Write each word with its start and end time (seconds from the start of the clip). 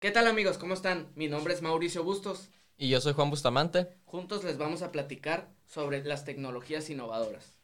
¿Qué 0.00 0.10
tal 0.10 0.26
amigos? 0.28 0.56
¿Cómo 0.56 0.72
están? 0.72 1.12
Mi 1.14 1.28
nombre 1.28 1.52
es 1.52 1.60
Mauricio 1.60 2.02
Bustos. 2.02 2.48
Y 2.78 2.88
yo 2.88 3.02
soy 3.02 3.12
Juan 3.12 3.28
Bustamante. 3.28 3.86
Juntos 4.06 4.44
les 4.44 4.56
vamos 4.56 4.80
a 4.80 4.92
platicar 4.92 5.50
sobre 5.66 6.02
las 6.02 6.24
tecnologías 6.24 6.88
innovadoras. 6.88 7.58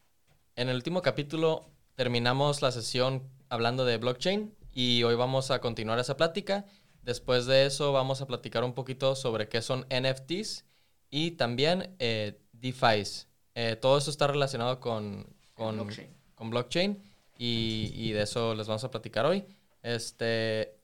En 0.54 0.68
el 0.68 0.76
último 0.76 1.00
capítulo 1.00 1.64
terminamos 1.94 2.60
la 2.60 2.72
sesión 2.72 3.26
hablando 3.48 3.86
de 3.86 3.96
blockchain 3.96 4.54
y 4.70 5.02
hoy 5.04 5.14
vamos 5.14 5.50
a 5.50 5.62
continuar 5.62 5.98
esa 5.98 6.18
plática. 6.18 6.66
Después 7.00 7.46
de 7.46 7.64
eso 7.64 7.94
vamos 7.94 8.20
a 8.20 8.26
platicar 8.26 8.64
un 8.64 8.74
poquito 8.74 9.16
sobre 9.16 9.48
qué 9.48 9.62
son 9.62 9.86
NFTs 9.88 10.66
y 11.08 11.30
también 11.30 11.96
eh, 11.98 12.38
DeFi's. 12.52 13.28
Eh, 13.54 13.76
todo 13.76 13.96
eso 13.96 14.10
está 14.10 14.26
relacionado 14.26 14.78
con, 14.78 15.26
con 15.54 15.76
blockchain, 15.76 16.14
con 16.34 16.50
blockchain 16.50 17.02
y, 17.38 17.92
y 17.94 18.12
de 18.12 18.24
eso 18.24 18.54
les 18.54 18.66
vamos 18.66 18.84
a 18.84 18.90
platicar 18.90 19.24
hoy. 19.24 19.46
Este, 19.82 20.76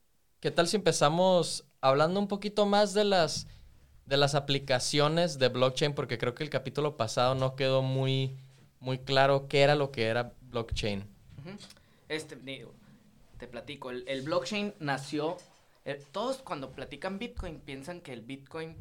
¿Qué 0.42 0.50
tal 0.50 0.66
si 0.66 0.74
empezamos 0.74 1.68
hablando 1.80 2.18
un 2.18 2.26
poquito 2.26 2.66
más 2.66 2.94
de 2.94 3.04
las, 3.04 3.46
de 4.06 4.16
las 4.16 4.34
aplicaciones 4.34 5.38
de 5.38 5.48
blockchain? 5.48 5.94
Porque 5.94 6.18
creo 6.18 6.34
que 6.34 6.42
el 6.42 6.50
capítulo 6.50 6.96
pasado 6.96 7.36
no 7.36 7.54
quedó 7.54 7.80
muy, 7.80 8.36
muy 8.80 8.98
claro 8.98 9.46
qué 9.46 9.60
era 9.60 9.76
lo 9.76 9.92
que 9.92 10.06
era 10.06 10.32
blockchain. 10.40 11.04
Este, 12.08 12.36
te 13.38 13.46
platico, 13.46 13.90
el, 13.90 14.02
el 14.08 14.22
blockchain 14.22 14.74
nació, 14.80 15.36
eh, 15.84 16.02
todos 16.10 16.38
cuando 16.38 16.72
platican 16.72 17.20
Bitcoin 17.20 17.60
piensan 17.60 18.00
que 18.00 18.12
el 18.12 18.22
Bitcoin 18.22 18.74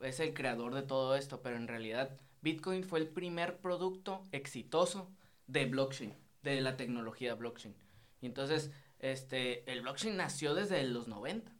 es 0.00 0.20
el 0.20 0.32
creador 0.32 0.72
de 0.72 0.84
todo 0.84 1.16
esto, 1.16 1.42
pero 1.42 1.56
en 1.56 1.68
realidad 1.68 2.16
Bitcoin 2.40 2.82
fue 2.82 3.00
el 3.00 3.08
primer 3.08 3.58
producto 3.58 4.22
exitoso 4.32 5.10
de 5.48 5.66
blockchain, 5.66 6.14
de 6.42 6.62
la 6.62 6.78
tecnología 6.78 7.34
blockchain. 7.34 7.74
Y 8.22 8.26
entonces, 8.26 8.70
este, 9.12 9.70
el 9.70 9.82
blockchain 9.82 10.16
nació 10.16 10.54
desde 10.54 10.82
los 10.84 11.08
90, 11.08 11.52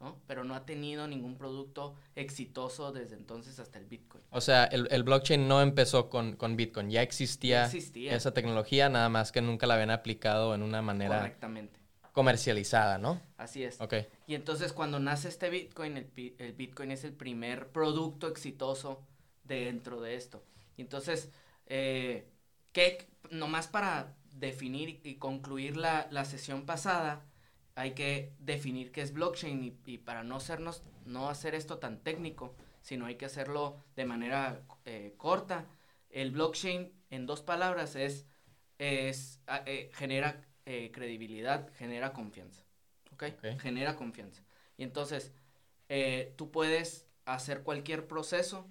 ¿no? 0.00 0.20
Pero 0.26 0.44
no 0.44 0.54
ha 0.54 0.66
tenido 0.66 1.06
ningún 1.08 1.36
producto 1.36 1.94
exitoso 2.14 2.92
desde 2.92 3.16
entonces 3.16 3.58
hasta 3.58 3.78
el 3.78 3.86
Bitcoin. 3.86 4.22
O 4.30 4.40
sea, 4.40 4.64
el, 4.64 4.86
el 4.90 5.02
blockchain 5.02 5.46
no 5.48 5.62
empezó 5.62 6.08
con, 6.10 6.36
con 6.36 6.56
Bitcoin, 6.56 6.90
ya 6.90 7.02
existía, 7.02 7.60
Ya 7.60 7.66
existía. 7.66 8.14
esa 8.14 8.32
tecnología, 8.34 8.88
nada 8.88 9.08
más 9.08 9.32
que 9.32 9.40
nunca 9.42 9.66
la 9.66 9.74
habían 9.74 9.90
aplicado 9.90 10.54
en 10.54 10.62
una 10.62 10.82
manera 10.82 11.18
Correctamente. 11.18 11.78
comercializada, 12.12 12.98
¿no? 12.98 13.20
Así 13.36 13.64
es. 13.64 13.80
Ok. 13.80 13.94
Y 14.26 14.34
entonces 14.34 14.72
cuando 14.72 15.00
nace 15.00 15.28
este 15.28 15.48
Bitcoin, 15.50 15.96
el, 15.96 16.34
el 16.38 16.52
Bitcoin 16.52 16.90
es 16.90 17.04
el 17.04 17.12
primer 17.12 17.68
producto 17.68 18.28
exitoso 18.28 19.06
dentro 19.44 20.00
de 20.00 20.14
esto. 20.16 20.42
Y 20.76 20.82
entonces, 20.82 21.30
eh, 21.66 22.28
¿qué? 22.72 23.08
nomás 23.30 23.68
para 23.68 24.16
definir 24.32 25.00
y, 25.02 25.16
concluir 25.16 25.76
la, 25.76 26.08
la 26.10 26.24
sesión 26.24 26.66
pasada, 26.66 27.24
hay 27.74 27.92
que 27.92 28.34
definir 28.38 28.92
qué 28.92 29.02
es 29.02 29.12
blockchain 29.12 29.62
y, 29.62 29.78
y 29.86 29.98
para 29.98 30.22
no, 30.22 30.36
hacernos, 30.36 30.82
no 31.04 31.28
hacer 31.28 31.54
esto 31.54 31.78
tan 31.78 32.02
técnico, 32.02 32.54
sino 32.82 33.06
hay 33.06 33.16
que 33.16 33.26
hacerlo 33.26 33.82
de 33.96 34.04
manera 34.04 34.62
eh, 34.84 35.14
corta. 35.16 35.66
El 36.10 36.30
blockchain, 36.30 36.92
en 37.10 37.26
dos 37.26 37.42
palabras, 37.42 37.96
es, 37.96 38.26
es 38.78 39.40
ah, 39.46 39.62
eh, 39.66 39.90
genera 39.94 40.44
eh, 40.66 40.90
credibilidad, 40.92 41.70
genera 41.74 42.12
confianza. 42.12 42.64
¿ok? 43.12 43.24
Ok. 43.38 43.60
Genera 43.60 43.96
confianza. 43.96 44.42
Y 44.76 44.82
entonces, 44.82 45.32
tú 46.36 46.50
puedes 46.50 47.08
hacer 47.24 47.62
cualquier 47.62 48.06
proceso 48.06 48.70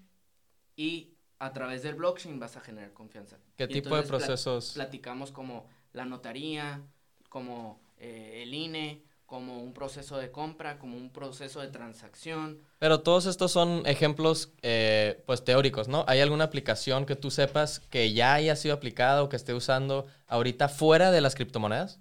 y 0.75 1.17
a 1.39 1.53
través 1.53 1.83
del 1.83 1.95
blockchain 1.95 2.39
vas 2.39 2.57
a 2.57 2.61
generar 2.61 2.93
confianza. 2.93 3.37
¿Qué 3.57 3.63
Y 3.65 3.67
tipo 3.67 3.95
de 3.95 4.03
procesos? 4.03 4.71
platicamos 4.73 5.31
como 5.31 5.67
la 5.93 6.05
notaría, 6.05 6.81
como 7.29 7.79
eh, 7.97 8.43
el 8.43 8.53
INE, 8.53 9.03
como 9.25 9.61
un 9.61 9.73
proceso 9.73 10.17
de 10.17 10.31
compra, 10.31 10.79
como 10.79 10.97
un 10.97 11.11
proceso 11.11 11.61
de 11.61 11.67
transacción. 11.67 12.59
Pero 12.80 13.02
todos 13.02 13.25
estos 13.27 13.52
son 13.52 13.83
ejemplos, 13.86 14.53
eh, 14.64 15.21
pues, 15.27 15.43
teóricos, 15.43 15.87
¿no? 15.87 16.03
¿Hay 16.08 16.19
alguna 16.19 16.45
aplicación 16.45 17.05
que 17.05 17.15
tú 17.15 17.30
sepas 17.30 17.80
que 17.80 18.11
ya 18.14 18.33
haya 18.33 18.55
sido 18.55 18.73
aplicada 18.73 19.21
o 19.23 19.30
que 19.30 19.35
esté 19.35 19.53
usando 19.53 20.08
ahorita 20.27 20.67
fuera 20.67 21.11
de 21.11 21.21
las 21.21 21.35
criptomonedas? 21.35 21.99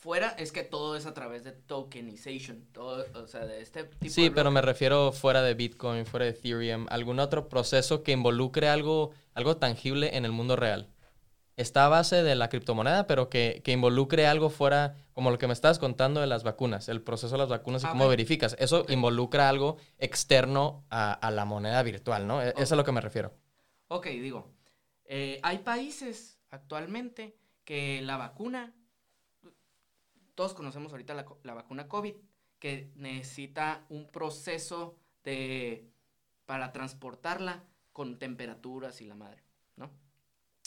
Fuera 0.00 0.30
es 0.30 0.50
que 0.52 0.64
todo 0.64 0.96
es 0.96 1.06
a 1.06 1.14
través 1.14 1.44
de 1.44 1.52
tokenization, 1.52 2.66
todo, 2.72 3.06
o 3.22 3.26
sea, 3.28 3.46
de 3.46 3.60
este 3.62 3.84
tipo 3.84 4.16
Sí, 4.16 4.30
de 4.30 4.30
pero 4.30 4.50
me 4.50 4.62
refiero 4.62 5.12
fuera 5.12 5.42
de 5.42 5.54
Bitcoin, 5.54 6.06
fuera 6.06 6.24
de 6.26 6.32
Ethereum, 6.32 6.86
algún 6.90 7.20
otro 7.20 7.48
proceso 7.48 8.02
que 8.02 8.12
involucre 8.12 8.68
algo, 8.68 9.10
algo 9.34 9.56
tangible 9.58 10.16
en 10.16 10.24
el 10.24 10.32
mundo 10.32 10.56
real. 10.56 10.88
Está 11.56 11.86
a 11.86 11.88
base 11.90 12.22
de 12.24 12.34
la 12.36 12.48
criptomoneda, 12.50 13.06
pero 13.06 13.30
que, 13.30 13.62
que 13.64 13.72
involucre 13.72 14.26
algo 14.26 14.50
fuera, 14.50 14.96
como 15.14 15.30
lo 15.30 15.38
que 15.38 15.46
me 15.48 15.52
estabas 15.54 15.78
contando 15.78 16.20
de 16.20 16.26
las 16.28 16.44
vacunas, 16.44 16.88
el 16.88 17.02
proceso 17.02 17.34
de 17.34 17.38
las 17.40 17.50
vacunas 17.50 17.84
y 17.84 17.88
Ah, 17.88 17.90
cómo 17.90 18.08
verificas. 18.08 18.56
Eso 18.60 18.84
Ok. 18.84 18.90
involucra 18.90 19.48
algo 19.48 19.78
externo 19.98 20.84
a, 20.90 21.12
a 21.12 21.30
la 21.32 21.44
moneda 21.46 21.82
virtual, 21.84 22.26
¿no? 22.26 22.42
E- 22.42 22.50
Eso 22.50 22.62
es 22.64 22.72
a 22.72 22.76
lo 22.76 22.84
que 22.84 22.92
me 22.92 23.00
refiero. 23.02 23.34
Ok, 23.88 24.06
digo, 24.06 24.54
eh, 25.04 25.40
hay 25.42 25.58
países 25.58 26.38
actualmente 26.50 27.36
que 27.64 28.00
la 28.02 28.16
vacuna, 28.16 28.74
todos 30.40 30.54
conocemos 30.54 30.90
ahorita 30.92 31.12
la, 31.12 31.26
la 31.42 31.52
vacuna 31.52 31.86
COVID, 31.86 32.14
que 32.58 32.90
necesita 32.96 33.84
un 33.90 34.08
proceso 34.10 34.96
de, 35.22 35.92
para 36.46 36.72
transportarla 36.72 37.62
con 37.92 38.18
temperaturas 38.18 39.02
y 39.02 39.04
la 39.04 39.16
madre, 39.16 39.42
¿no? 39.76 39.90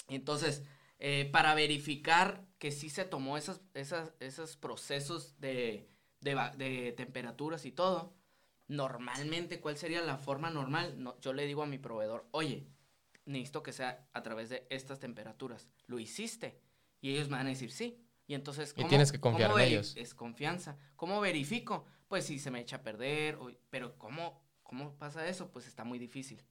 Entonces, 0.10 0.62
eh, 1.00 1.28
para 1.34 1.56
verificar 1.56 2.46
que 2.60 2.72
sí 2.72 2.92
se 2.92 3.04
tomó 3.04 3.36
esas, 3.36 3.62
esas, 3.74 4.14
esos 4.20 4.58
procesos 4.58 5.40
de, 5.40 5.90
de, 6.22 6.36
de 6.56 6.92
temperaturas 6.92 7.66
y 7.66 7.72
todo, 7.72 8.14
normalmente, 8.68 9.60
¿cuál 9.60 9.76
sería 9.76 10.02
la 10.02 10.20
forma 10.20 10.52
normal? 10.52 11.02
No, 11.02 11.20
yo 11.20 11.34
le 11.34 11.48
digo 11.48 11.64
a 11.64 11.66
mi 11.66 11.80
proveedor, 11.80 12.28
oye, 12.30 12.68
necesito 13.26 13.64
que 13.64 13.74
sea 13.74 14.08
a 14.14 14.22
través 14.22 14.50
de 14.50 14.68
estas 14.70 15.00
temperaturas. 15.00 15.68
¿Lo 15.88 15.98
hiciste? 15.98 16.60
Y 17.02 17.10
ellos 17.10 17.28
me 17.28 17.38
van 17.38 17.48
a 17.48 17.50
decir 17.50 17.72
sí. 17.72 18.00
Y 18.26 18.36
entonces, 18.36 18.74
Y 18.78 18.86
tienes 18.86 19.12
que 19.12 19.20
confiar 19.20 19.50
cómo 19.52 19.60
en 19.60 19.68
ellos. 19.68 19.96
Es 19.98 20.14
confianza. 20.14 20.78
¿Cómo 20.96 21.20
verifico? 21.20 21.86
Pues 22.08 22.26
si 22.26 22.40
se 22.40 22.52
me 22.52 22.62
echa 22.62 22.78
a 22.78 22.82
perder, 22.84 23.36
o- 23.36 23.52
pero 23.70 23.98
¿cómo, 23.98 24.42
¿cómo 24.64 24.96
pasa 24.98 25.28
eso? 25.28 25.52
Pues 25.52 25.68
está 25.68 25.84
muy 25.84 26.00
difícil. 26.00 26.42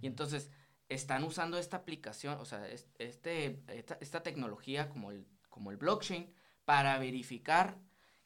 Y 0.00 0.06
entonces 0.06 0.50
están 0.88 1.24
usando 1.24 1.56
esta 1.58 1.78
aplicación, 1.78 2.38
o 2.38 2.44
sea, 2.44 2.68
es- 2.68 2.88
este, 2.98 3.62
esta, 3.68 3.96
esta 4.00 4.22
tecnología 4.22 4.88
como 4.90 5.10
el, 5.10 5.26
como 5.48 5.70
el 5.70 5.78
blockchain 5.78 6.32
para 6.66 6.98
verificar 6.98 7.78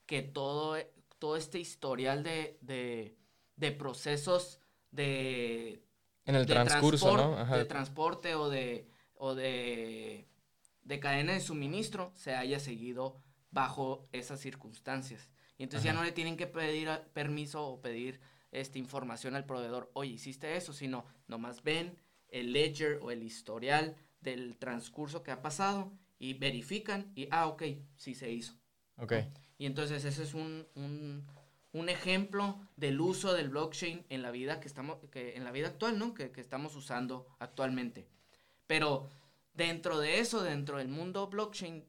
que 0.05 0.23
todo, 0.23 0.77
todo 1.19 1.37
este 1.37 1.59
historial 1.61 2.23
de, 2.25 2.59
de, 2.61 3.17
de 3.57 3.73
procesos 3.73 4.61
de, 4.91 5.85
En 6.25 6.35
el 6.35 6.45
de 6.47 6.55
transcurso, 6.55 7.17
¿no? 7.17 7.37
transpor- 7.37 7.41
Ajá. 7.43 7.57
De 7.59 7.65
transporte 7.67 8.35
o 8.35 8.49
de, 8.49 8.89
o 9.15 9.35
de, 9.35 10.29
de 10.87 11.01
cadena 11.01 11.33
de 11.33 11.41
suministro 11.41 12.13
se 12.15 12.35
haya 12.35 12.59
seguido 12.61 13.21
bajo 13.51 14.09
esas 14.13 14.41
circunstancias. 14.41 15.31
Y 15.59 15.63
entonces 15.65 15.85
ya 15.85 15.93
no 15.93 16.05
le 16.05 16.13
tienen 16.13 16.37
que 16.37 16.47
pedir 16.47 16.89
a- 16.89 17.05
permiso 17.13 17.67
o 17.67 17.81
pedir 17.81 18.21
esta 18.53 18.79
información 18.79 19.35
al 19.35 19.45
proveedor, 19.47 19.91
oye, 19.95 20.13
hiciste 20.13 20.57
eso, 20.57 20.73
sino 20.73 21.05
nomás 21.27 21.63
ven 21.63 21.97
el 22.29 22.53
ledger 22.53 22.99
o 23.03 23.11
el 23.11 23.23
historial 23.23 23.97
del 24.21 24.57
transcurso 24.59 25.23
que 25.23 25.31
ha 25.31 25.43
pasado 25.43 25.93
y 26.19 26.35
verifican 26.35 27.13
y, 27.15 27.29
ah, 27.31 27.47
ok, 27.49 27.63
sí 27.97 28.15
se 28.15 28.31
hizo. 28.31 28.55
Ok. 28.99 29.15
Y 29.59 29.67
entonces 29.67 30.05
ese 30.05 30.23
es 30.23 30.35
un, 30.35 30.67
un, 30.75 31.27
un 31.73 31.89
ejemplo 31.89 32.61
del 32.77 33.01
uso 33.01 33.33
del 33.35 33.49
blockchain 33.49 34.05
en 34.09 34.23
la 34.23 34.31
vida 34.31 34.61
que 34.61 34.69
estamos, 34.69 34.99
que 35.11 35.37
en 35.37 35.45
la 35.45 35.53
vida 35.53 35.69
actual, 35.69 35.99
¿no? 35.99 36.15
Que, 36.15 36.31
que 36.31 36.41
estamos 36.41 36.77
usando 36.77 37.27
actualmente. 37.39 38.07
Pero 38.67 39.09
dentro 39.57 39.99
de 39.99 40.21
eso, 40.21 40.43
dentro 40.43 40.79
del 40.79 40.89
mundo 40.89 41.27
blockchain, 41.29 41.85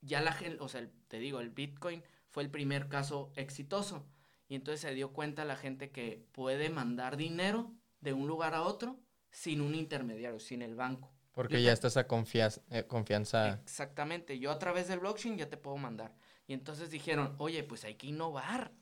ya 0.00 0.20
la 0.20 0.32
gente, 0.32 0.62
o 0.62 0.68
sea, 0.68 0.80
el- 0.80 0.90
te 1.08 1.18
digo, 1.18 1.40
el 1.40 1.50
Bitcoin 1.50 2.02
fue 2.30 2.42
el 2.42 2.50
primer 2.50 2.88
caso 2.88 3.32
exitoso. 3.36 4.06
Y 4.48 4.54
entonces 4.54 4.80
se 4.80 4.94
dio 4.94 5.12
cuenta 5.12 5.44
la 5.44 5.56
gente 5.56 5.90
que 5.90 6.24
puede 6.32 6.70
mandar 6.70 7.16
dinero 7.16 7.72
de 8.00 8.12
un 8.12 8.26
lugar 8.26 8.54
a 8.54 8.62
otro 8.62 8.98
sin 9.30 9.60
un 9.60 9.74
intermediario, 9.74 10.40
sin 10.40 10.62
el 10.62 10.74
banco. 10.74 11.12
Porque 11.32 11.54
Yo 11.54 11.60
ya 11.60 11.68
te- 11.70 11.74
está 11.74 11.88
esa 11.88 12.06
confianza, 12.06 12.62
confianza. 12.88 13.48
Exactamente, 13.62 14.38
yo 14.38 14.50
a 14.50 14.58
través 14.58 14.88
del 14.88 15.00
blockchain 15.00 15.36
ya 15.36 15.48
te 15.50 15.56
puedo 15.56 15.76
mandar. 15.76 16.14
Y 16.46 16.54
entonces 16.54 16.90
dijeron, 16.90 17.34
oye, 17.38 17.62
pues 17.62 17.84
hay 17.84 17.94
que 17.96 18.06
innovar, 18.06 18.72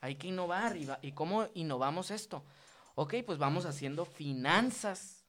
hay 0.00 0.16
que 0.16 0.28
innovar. 0.28 0.76
¿Y, 0.76 0.84
va- 0.84 0.98
¿y 1.02 1.12
cómo 1.12 1.48
innovamos 1.54 2.10
esto? 2.10 2.44
Ok, 2.96 3.14
pues 3.24 3.38
vamos 3.38 3.64
haciendo 3.64 4.04
finanzas 4.04 5.24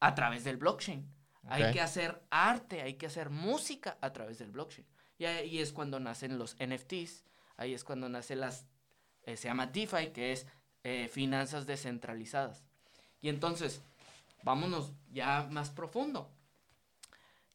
a 0.00 0.14
través 0.14 0.44
del 0.44 0.56
blockchain. 0.56 1.12
Hay 1.48 1.72
que 1.72 1.80
hacer 1.80 2.22
arte, 2.30 2.82
hay 2.82 2.94
que 2.94 3.06
hacer 3.06 3.30
música 3.30 3.96
a 4.00 4.12
través 4.12 4.38
del 4.38 4.50
blockchain. 4.50 4.86
Y 5.18 5.24
ahí 5.24 5.58
es 5.58 5.72
cuando 5.72 6.00
nacen 6.00 6.38
los 6.38 6.56
NFTs, 6.56 7.24
ahí 7.56 7.74
es 7.74 7.84
cuando 7.84 8.08
nacen 8.08 8.40
las, 8.40 8.66
eh, 9.24 9.36
se 9.36 9.48
llama 9.48 9.66
DeFi, 9.66 10.08
que 10.08 10.32
es 10.32 10.46
eh, 10.84 11.08
finanzas 11.08 11.66
descentralizadas. 11.66 12.62
Y 13.20 13.28
entonces, 13.28 13.80
vámonos 14.42 14.92
ya 15.12 15.48
más 15.50 15.70
profundo. 15.70 16.30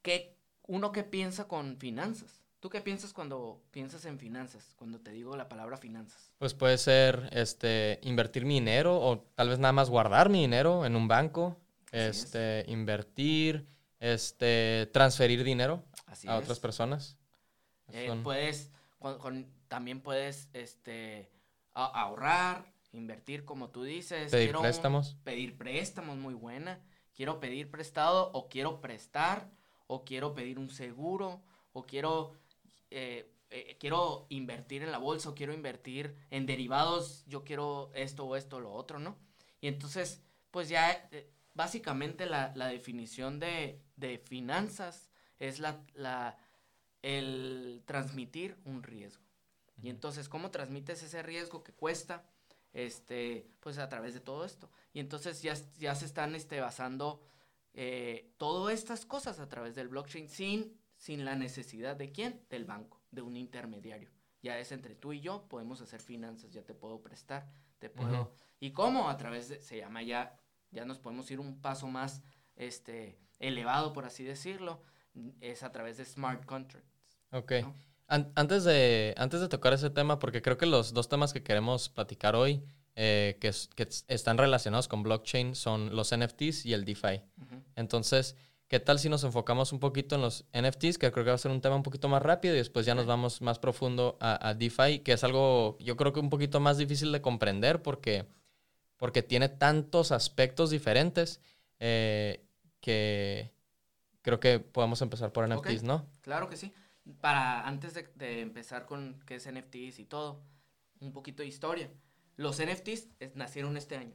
¿Qué, 0.02 0.36
uno 0.68 0.92
que 0.92 1.04
piensa 1.04 1.48
con 1.48 1.78
finanzas? 1.78 2.42
¿Tú 2.60 2.70
qué 2.70 2.82
piensas 2.82 3.12
cuando 3.12 3.60
piensas 3.72 4.06
en 4.06 4.20
finanzas? 4.20 4.76
Cuando 4.78 5.00
te 5.00 5.12
digo 5.12 5.36
la 5.36 5.50
palabra 5.50 5.78
finanzas. 5.78 6.32
Pues 6.38 6.54
puede 6.54 6.78
ser 6.78 7.30
este 7.32 8.00
invertir 8.04 8.46
mi 8.46 8.56
dinero 8.56 9.00
o 9.00 9.20
tal 9.36 9.50
vez 9.50 9.58
nada 9.58 9.72
más 9.72 9.90
guardar 9.90 10.30
mi 10.30 10.42
dinero 10.42 10.86
en 10.86 10.96
un 10.96 11.08
banco, 11.08 11.58
este 11.92 12.64
invertir, 12.68 13.66
este 14.02 14.90
transferir 14.92 15.44
dinero 15.46 15.86
a 16.28 16.36
otras 16.36 16.60
personas. 16.60 17.18
Eh, 17.94 18.14
puedes 18.24 18.72
también 19.68 20.02
puedes 20.02 20.50
este 20.54 21.32
ahorrar, 21.74 22.66
invertir 22.92 23.46
como 23.46 23.70
tú 23.70 23.84
dices, 23.84 24.32
pedir 24.32 24.56
préstamos. 24.58 25.16
pedir 25.24 25.58
préstamos 25.58 26.18
muy 26.18 26.34
buena. 26.34 26.82
Quiero 27.16 27.40
pedir 27.40 27.70
prestado 27.72 28.32
o 28.34 28.50
quiero 28.50 28.82
prestar 28.82 29.50
o 29.88 30.04
quiero 30.04 30.34
pedir 30.34 30.60
un 30.60 30.70
seguro 30.70 31.42
o 31.74 31.84
quiero 31.84 32.34
eh, 32.90 33.32
eh, 33.52 33.78
quiero 33.80 34.28
invertir 34.30 34.82
en 34.82 34.92
la 34.92 34.98
bolsa 34.98 35.30
o 35.30 35.36
quiero 35.36 35.54
invertir 35.54 36.16
en 36.30 36.46
derivados, 36.46 37.26
yo 37.28 37.44
quiero 37.44 37.92
esto 37.94 38.26
o 38.26 38.36
esto 38.38 38.58
o 38.58 38.60
lo 38.62 38.72
otro, 38.72 38.98
¿no? 38.98 39.18
Y 39.60 39.68
entonces, 39.68 40.22
pues 40.52 40.70
ya 40.70 41.10
básicamente 41.54 42.26
la, 42.26 42.50
definición 42.50 43.40
de, 43.40 43.82
finanzas 44.26 45.12
es 45.40 45.60
la, 45.60 45.84
la, 45.94 46.38
el 47.02 47.84
transmitir 47.86 48.58
un 48.66 48.84
riesgo. 48.84 49.24
Y 49.82 49.90
entonces, 49.90 50.30
¿cómo 50.30 50.52
transmites 50.52 51.02
ese 51.02 51.24
riesgo 51.24 51.64
que 51.64 51.74
cuesta? 51.74 52.26
Este, 52.74 53.50
pues 53.60 53.78
a 53.80 53.90
través 53.90 54.14
de 54.14 54.20
todo 54.20 54.46
esto. 54.46 54.70
Y 54.94 55.00
entonces 55.00 55.42
ya, 55.42 55.56
ya 55.80 55.96
se 55.96 56.06
están 56.06 56.36
este, 56.36 56.62
basando 56.62 57.22
todas 58.38 58.74
estas 58.74 59.06
cosas 59.06 59.40
a 59.40 59.48
través 59.48 59.76
del 59.76 59.88
blockchain 59.88 60.28
sin 60.28 60.82
sin 61.02 61.26
la 61.26 61.36
necesidad 61.36 61.96
de 61.96 62.12
quién? 62.12 62.46
Del 62.52 62.64
banco, 62.64 63.02
de 63.10 63.24
un 63.24 63.36
intermediario. 63.36 64.12
Ya 64.44 64.60
es 64.60 64.72
entre 64.72 64.94
tú 64.94 65.14
y 65.14 65.20
yo, 65.20 65.48
podemos 65.50 65.82
hacer 65.82 66.00
finanzas, 66.00 66.54
ya 66.54 66.62
te 66.62 66.76
puedo 66.76 67.02
prestar, 67.02 67.52
te 67.80 67.90
puedo... 67.90 68.36
¿Y 68.60 68.72
cómo? 68.72 69.10
A 69.10 69.18
través 69.18 69.50
de, 69.50 69.60
se 69.62 69.78
llama 69.78 70.04
ya, 70.04 70.40
ya 70.72 70.86
nos 70.86 71.00
podemos 71.00 71.30
ir 71.32 71.40
un 71.40 71.60
paso 71.62 71.88
más 71.88 72.22
este, 72.56 73.18
elevado, 73.40 73.94
por 73.94 74.06
así 74.06 74.24
decirlo, 74.24 74.82
es 75.40 75.64
a 75.64 75.72
través 75.72 75.98
de 75.98 76.06
smart 76.06 76.46
contracts. 76.46 76.90
Ok. 77.32 77.54
antes, 78.08 78.64
de, 78.64 79.14
antes 79.18 79.40
de 79.40 79.48
tocar 79.48 79.74
ese 79.74 79.90
tema, 79.90 80.20
porque 80.20 80.42
creo 80.42 80.58
que 80.58 80.66
los 80.66 80.94
dos 80.94 81.08
temas 81.10 81.34
que 81.34 81.44
queremos 81.44 81.90
platicar 81.90 82.36
hoy, 82.36 82.64
eh, 82.96 83.38
que, 83.40 83.52
que, 83.76 83.88
están 84.08 84.38
relacionados 84.38 84.88
con 84.88 85.04
blockchain, 85.04 85.56
son 85.56 85.96
los 85.96 86.16
NFTs 86.16 86.66
y 86.66 86.74
el 86.74 86.86
DeFi. 86.86 87.22
Entonces, 87.76 88.36
¿Qué 88.72 88.80
tal 88.80 89.00
si 89.00 89.10
nos 89.10 89.26
enfocamos 89.26 89.74
un 89.74 89.82
poquito 89.82 90.16
en 90.16 90.22
los 90.22 90.46
NFTs, 90.54 90.98
que 90.98 91.12
creo 91.12 91.26
que 91.26 91.32
va 91.32 91.36
a 91.36 91.38
ser 91.38 91.52
un 91.52 91.60
tema 91.60 91.76
un 91.76 91.84
poquito 91.84 92.08
más 92.08 92.22
rápido 92.22 92.54
y 92.54 92.58
después 92.60 92.86
ya 92.86 92.96
nos 92.96 93.06
vamos 93.06 93.42
más 93.42 93.60
profundo 93.60 94.18
a, 94.22 94.54
DeFi, 94.54 95.00
que 95.00 95.12
es 95.12 95.26
algo 95.26 95.78
yo 95.82 95.98
creo 95.98 96.14
que 96.14 96.22
un 96.22 96.30
poquito 96.30 96.62
más 96.62 96.78
difícil 96.78 97.12
de 97.12 97.22
comprender 97.22 97.82
porque, 97.82 98.28
porque 99.02 99.24
tiene 99.24 99.50
tantos 99.50 100.12
aspectos 100.12 100.70
diferentes 100.70 101.42
eh, 101.80 102.46
que 102.82 103.52
creo 104.22 104.40
que 104.40 104.60
podemos 104.60 105.02
empezar 105.02 105.34
por 105.34 105.50
NFTs, 105.50 105.82
¿no? 105.82 106.06
Claro 106.22 106.48
que 106.48 106.56
sí. 106.56 106.72
Para 107.20 107.68
antes 107.68 107.96
de, 107.96 108.42
empezar 108.42 108.86
con 108.86 109.20
qué 109.26 109.38
es 109.38 109.52
NFTs 109.52 109.98
y 109.98 110.06
todo, 110.06 110.44
un 111.00 111.14
poquito 111.14 111.42
de 111.42 111.48
historia. 111.50 111.90
Los 112.36 112.62
NFTs 112.62 113.08
nacieron 113.34 113.76
este 113.76 113.98
año. 113.98 114.14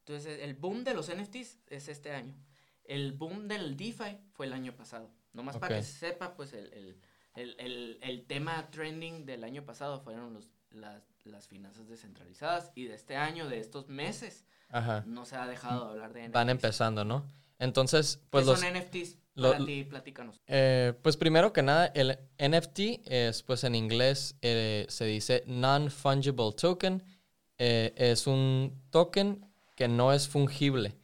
Entonces, 0.00 0.40
el 0.42 0.54
boom 0.54 0.82
de 0.82 0.94
los 0.94 1.08
NFTs 1.08 1.60
es 1.68 1.86
este 1.86 2.10
año 2.10 2.34
el 2.88 3.12
boom 3.12 3.48
del 3.48 3.76
DeFi 3.76 4.18
fue 4.32 4.46
el 4.46 4.52
año 4.52 4.74
pasado. 4.76 5.10
Nomás 5.32 5.58
para 5.58 5.76
que 5.76 5.82
se 5.82 5.98
sepa, 5.98 6.34
pues 6.34 6.52
el, 6.54 8.24
tema 8.26 8.70
trending 8.70 9.26
del 9.26 9.44
año 9.44 9.64
pasado 9.64 10.00
fueron 10.00 10.34
los, 10.34 10.48
las, 10.70 11.02
finanzas 11.48 11.88
descentralizadas 11.88 12.72
y 12.74 12.84
de 12.84 12.94
este 12.94 13.16
año, 13.16 13.48
de 13.48 13.58
estos 13.58 13.88
meses, 13.88 14.44
no 15.06 15.24
se 15.24 15.36
ha 15.36 15.46
dejado 15.46 15.86
de 15.86 15.90
hablar 15.92 16.12
de 16.12 16.22
NFTs. 16.22 16.32
Van 16.32 16.50
empezando, 16.50 17.04
¿no? 17.04 17.24
Entonces, 17.58 18.20
pues 18.30 18.46
¿Qué 18.46 18.56
son 18.56 18.74
NFTs? 18.74 19.18
Para 19.34 19.64
ti, 19.64 19.84
platícanos. 19.84 20.40
Eh, 20.46 20.94
pues 21.02 21.16
primero 21.16 21.52
que 21.52 21.62
nada, 21.62 21.86
el 21.94 22.18
NFT 22.38 22.80
es, 23.04 23.42
pues 23.42 23.64
en 23.64 23.74
inglés 23.74 24.36
eh, 24.40 24.86
se 24.88 25.04
dice 25.04 25.44
Non-Fungible 25.46 26.52
Token. 26.52 27.02
Eh, 27.58 27.92
es 27.96 28.26
un 28.26 28.82
token 28.90 29.46
que 29.74 29.88
no 29.88 30.12
es 30.12 30.28
fungible. 30.28 30.96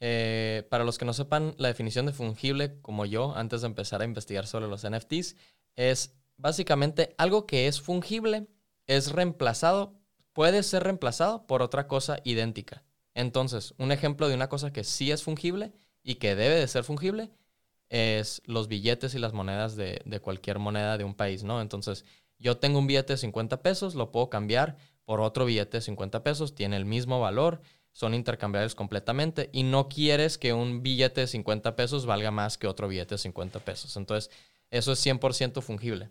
Eh, 0.00 0.66
para 0.70 0.84
los 0.84 0.98
que 0.98 1.04
no 1.04 1.12
sepan, 1.12 1.54
la 1.58 1.68
definición 1.68 2.06
de 2.06 2.12
fungible, 2.12 2.80
como 2.82 3.04
yo, 3.04 3.34
antes 3.34 3.62
de 3.62 3.66
empezar 3.66 4.00
a 4.00 4.04
investigar 4.04 4.46
sobre 4.46 4.68
los 4.68 4.88
NFTs, 4.88 5.36
es 5.76 6.14
básicamente 6.36 7.14
algo 7.18 7.46
que 7.46 7.66
es 7.66 7.80
fungible, 7.80 8.46
es 8.88 9.12
reemplazado, 9.12 9.94
puede 10.32 10.64
ser 10.64 10.82
reemplazado 10.82 11.46
por 11.46 11.62
otra 11.62 11.86
cosa 11.86 12.18
idéntica. 12.24 12.82
Entonces, 13.14 13.74
un 13.78 13.92
ejemplo 13.92 14.28
de 14.28 14.34
una 14.34 14.48
cosa 14.48 14.72
que 14.72 14.82
sí 14.82 15.12
es 15.12 15.22
fungible 15.22 15.72
y 16.02 16.16
que 16.16 16.34
debe 16.34 16.56
de 16.56 16.66
ser 16.66 16.82
fungible 16.82 17.30
es 17.88 18.42
los 18.44 18.66
billetes 18.66 19.14
y 19.14 19.20
las 19.20 19.32
monedas 19.32 19.76
de, 19.76 20.20
cualquier 20.20 20.58
moneda 20.58 20.98
de 20.98 21.04
un 21.04 21.14
país, 21.14 21.44
¿no? 21.44 21.60
Entonces, 21.60 22.04
yo 22.38 22.58
tengo 22.58 22.80
un 22.80 22.86
billete 22.88 23.12
de 23.12 23.18
50 23.18 23.62
pesos, 23.62 23.94
lo 23.94 24.10
puedo 24.10 24.28
cambiar 24.30 24.76
por 25.04 25.20
otro 25.20 25.44
billete 25.44 25.78
de 25.78 25.82
50 25.82 26.24
pesos, 26.24 26.54
tiene 26.54 26.76
el 26.76 26.84
mismo 26.84 27.20
valor 27.20 27.60
son 27.98 28.14
intercambiables 28.14 28.76
completamente 28.76 29.50
y 29.52 29.64
no 29.64 29.88
quieres 29.88 30.38
que 30.38 30.52
un 30.52 30.84
billete 30.84 31.22
de 31.22 31.26
50 31.26 31.74
pesos 31.74 32.06
valga 32.06 32.30
más 32.30 32.56
que 32.56 32.68
otro 32.68 32.86
billete 32.86 33.16
de 33.16 33.18
50 33.18 33.58
pesos. 33.58 33.96
Entonces, 33.96 34.30
eso 34.70 34.92
es 34.92 35.04
100% 35.04 35.60
fungible. 35.62 36.08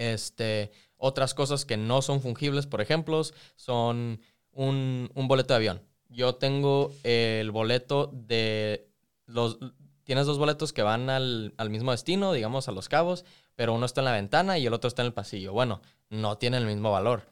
Este, 0.00 0.70
otras 0.96 1.34
cosas 1.34 1.66
que 1.66 1.76
no 1.76 2.00
son 2.00 2.22
fungibles, 2.22 2.66
por 2.66 2.80
ejemplo, 2.80 3.20
son 3.54 4.22
un, 4.52 5.10
boleto 5.14 5.52
de 5.52 5.56
avión. 5.56 5.82
Yo 6.08 6.36
tengo 6.36 6.90
el 7.04 7.50
boleto 7.50 8.10
de 8.14 8.88
los... 9.26 9.58
Tienes 10.04 10.24
dos 10.24 10.38
boletos 10.38 10.72
que 10.72 10.82
van 10.82 11.10
al, 11.10 11.52
al 11.58 11.68
mismo 11.68 11.90
destino, 11.90 12.32
digamos, 12.32 12.66
a 12.66 12.72
Los 12.72 12.88
Cabos, 12.88 13.26
pero 13.54 13.74
uno 13.74 13.84
está 13.84 14.00
en 14.00 14.06
la 14.06 14.12
ventana 14.12 14.58
y 14.58 14.64
el 14.64 14.72
otro 14.72 14.88
está 14.88 15.02
en 15.02 15.06
el 15.06 15.12
pasillo. 15.12 15.52
Bueno, 15.52 15.82
no 16.08 16.38
tienen 16.38 16.62
el 16.62 16.68
mismo 16.68 16.90
valor. 16.90 17.28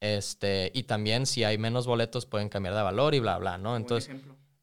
Este, 0.00 0.70
y 0.72 0.84
también 0.84 1.26
si 1.26 1.42
hay 1.42 1.58
menos 1.58 1.88
boletos 1.88 2.24
pueden 2.24 2.48
cambiar 2.48 2.76
de 2.76 2.82
valor 2.82 3.16
y 3.16 3.18
bla, 3.18 3.36
bla, 3.38 3.58
¿no? 3.58 3.76
Entonces, 3.76 4.14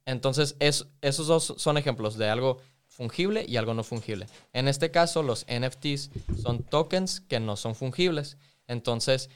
entonces 0.06 0.56
esos 0.60 1.28
dos 1.28 1.54
son 1.58 1.78
ejemplos 1.78 2.18
de 2.18 2.30
algo 2.30 2.58
fungible 3.00 3.46
y 3.48 3.56
algo 3.56 3.74
no 3.74 3.86
fungible. 3.86 4.28
En 4.52 4.68
este 4.68 4.92
caso, 4.92 5.24
los 5.24 5.46
NFTs 5.46 6.12
son 6.44 6.64
tokens 6.64 7.22
que 7.22 7.40
no 7.40 7.56
son 7.56 7.74
fungibles. 7.74 8.38
Entonces, 8.68 9.30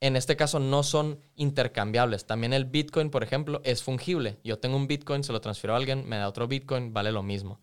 en 0.00 0.16
este 0.16 0.34
caso 0.34 0.58
no 0.58 0.82
son 0.82 1.20
intercambiables. 1.36 2.26
También 2.26 2.52
el 2.52 2.64
Bitcoin, 2.64 3.10
por 3.10 3.22
ejemplo, 3.22 3.60
es 3.62 3.84
fungible. 3.84 4.40
Yo 4.42 4.58
tengo 4.58 4.76
un 4.76 4.88
Bitcoin, 4.88 5.22
se 5.22 5.32
lo 5.32 5.40
transfiero 5.40 5.74
a 5.74 5.76
alguien, 5.76 6.08
me 6.08 6.16
da 6.16 6.28
otro 6.28 6.48
Bitcoin, 6.48 6.92
vale 6.92 7.12
lo 7.12 7.22
mismo. 7.22 7.60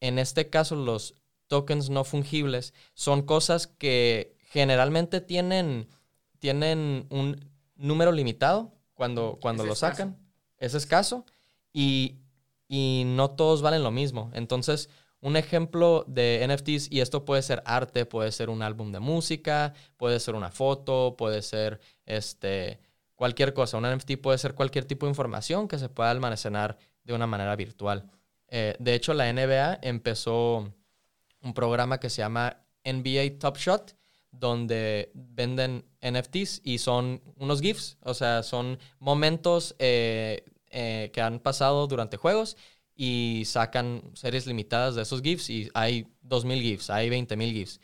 En 0.00 0.18
este 0.18 0.48
caso, 0.48 0.74
los 0.74 1.16
tokens 1.48 1.90
no 1.90 2.04
fungibles 2.04 2.72
son 2.94 3.20
cosas 3.20 3.66
que 3.66 4.38
generalmente 4.40 5.20
tienen 5.20 5.86
tienen 6.38 7.06
un 7.10 7.52
número 7.76 8.10
limitado 8.10 8.72
cuando, 8.94 9.38
cuando 9.38 9.66
lo 9.66 9.74
sacan. 9.74 10.16
Es 10.56 10.72
escaso 10.72 11.26
y, 11.74 12.21
y 12.72 13.02
no 13.04 13.32
todos 13.32 13.60
valen 13.60 13.82
lo 13.82 13.90
mismo. 13.90 14.30
Entonces, 14.32 14.88
un 15.20 15.36
ejemplo 15.36 16.06
de 16.08 16.42
NFTs, 16.48 16.90
y 16.90 17.00
esto 17.00 17.26
puede 17.26 17.42
ser 17.42 17.62
arte, 17.66 18.06
puede 18.06 18.32
ser 18.32 18.48
un 18.48 18.62
álbum 18.62 18.92
de 18.92 18.98
música, 18.98 19.74
puede 19.98 20.18
ser 20.18 20.34
una 20.34 20.50
foto, 20.50 21.14
puede 21.18 21.42
ser 21.42 21.80
este, 22.06 22.80
cualquier 23.14 23.52
cosa. 23.52 23.76
Un 23.76 23.84
NFT 23.84 24.12
puede 24.22 24.38
ser 24.38 24.54
cualquier 24.54 24.86
tipo 24.86 25.04
de 25.04 25.10
información 25.10 25.68
que 25.68 25.78
se 25.78 25.90
pueda 25.90 26.10
almacenar 26.10 26.78
de 27.04 27.12
una 27.12 27.26
manera 27.26 27.54
virtual. 27.56 28.10
Eh, 28.48 28.74
de 28.78 28.94
hecho, 28.94 29.12
la 29.12 29.30
NBA 29.30 29.80
empezó 29.82 30.72
un 31.42 31.52
programa 31.52 32.00
que 32.00 32.08
se 32.08 32.22
llama 32.22 32.56
NBA 32.86 33.38
Top 33.38 33.58
Shot, 33.58 33.94
donde 34.30 35.12
venden 35.12 35.84
NFTs 36.00 36.62
y 36.64 36.78
son 36.78 37.20
unos 37.36 37.60
GIFs, 37.60 37.98
o 38.00 38.14
sea, 38.14 38.42
son 38.42 38.78
momentos 38.98 39.76
eh, 39.78 40.46
eh, 40.72 41.10
que 41.12 41.20
han 41.20 41.38
pasado 41.38 41.86
durante 41.86 42.16
juegos 42.16 42.56
y 42.94 43.42
sacan 43.46 44.02
series 44.14 44.46
limitadas 44.46 44.94
de 44.94 45.02
esos 45.02 45.20
GIFs 45.20 45.50
y 45.50 45.70
hay 45.74 46.06
2.000 46.26 46.62
GIFs, 46.62 46.90
hay 46.90 47.10
20.000 47.10 47.52
GIFs. 47.52 47.80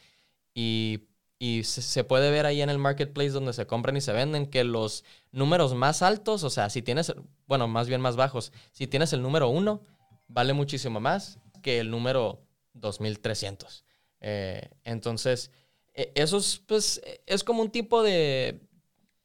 Y, 0.54 1.04
y 1.38 1.64
se, 1.64 2.02
puede 2.04 2.30
ver 2.30 2.46
ahí 2.46 2.62
en 2.62 2.70
el 2.70 2.78
marketplace 2.78 3.30
donde 3.30 3.52
se 3.52 3.66
compran 3.66 3.96
y 3.96 4.00
se 4.00 4.12
venden 4.12 4.46
que 4.46 4.64
los 4.64 5.04
números 5.30 5.74
más 5.74 6.00
altos, 6.00 6.44
o 6.44 6.50
sea, 6.50 6.70
si 6.70 6.80
tienes, 6.80 7.14
bueno, 7.46 7.68
más 7.68 7.88
bien 7.88 8.00
más 8.00 8.16
bajos, 8.16 8.52
si 8.72 8.86
tienes 8.86 9.12
el 9.12 9.20
número 9.20 9.50
1, 9.50 9.82
vale 10.28 10.52
muchísimo 10.54 10.98
más 10.98 11.38
que 11.62 11.80
el 11.80 11.90
número 11.90 12.42
2300. 12.72 13.84
Eh, 14.20 14.70
entonces, 14.84 15.52
e, 15.94 16.10
eso 16.14 16.38
es, 16.38 16.62
pues, 16.66 17.02
es 17.26 17.44
como 17.44 17.60
un 17.60 17.70
tipo 17.70 18.02
de, 18.02 18.60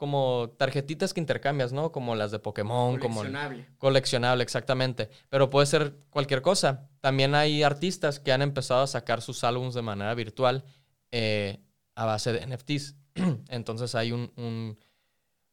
como 0.03 0.49
tarjetitas 0.57 1.13
que 1.13 1.21
intercambias, 1.21 1.71
¿no? 1.71 1.93
Como 1.93 2.13
las 2.13 2.29
de 2.29 2.37
Pokémon. 2.37 2.99
Coleccionable. 2.99 3.63
Como 3.67 3.77
coleccionable, 3.77 4.43
exactamente. 4.43 5.09
Pero 5.29 5.49
puede 5.49 5.65
ser 5.65 5.95
cualquier 6.09 6.41
cosa. 6.41 6.89
También 6.99 7.35
hay 7.35 7.63
artistas 7.63 8.19
que 8.19 8.33
han 8.33 8.41
empezado 8.41 8.81
a 8.81 8.87
sacar 8.87 9.21
sus 9.21 9.45
álbumes 9.45 9.75
de 9.75 9.81
manera 9.81 10.13
virtual 10.13 10.65
eh, 11.09 11.61
a 11.95 12.03
base 12.03 12.33
de 12.33 12.45
NFTs. 12.45 12.97
Entonces 13.47 13.95
hay 13.95 14.11
un, 14.11 14.29
un 14.35 14.77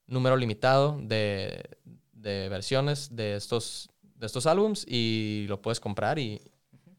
número 0.08 0.36
limitado 0.36 0.98
de, 1.00 1.62
de, 2.10 2.48
versiones 2.48 3.14
de 3.14 3.36
estos, 3.36 3.88
de 4.02 4.26
estos 4.26 4.46
álbums 4.46 4.84
y 4.84 5.46
lo 5.48 5.62
puedes 5.62 5.78
comprar 5.78 6.18
y, 6.18 6.42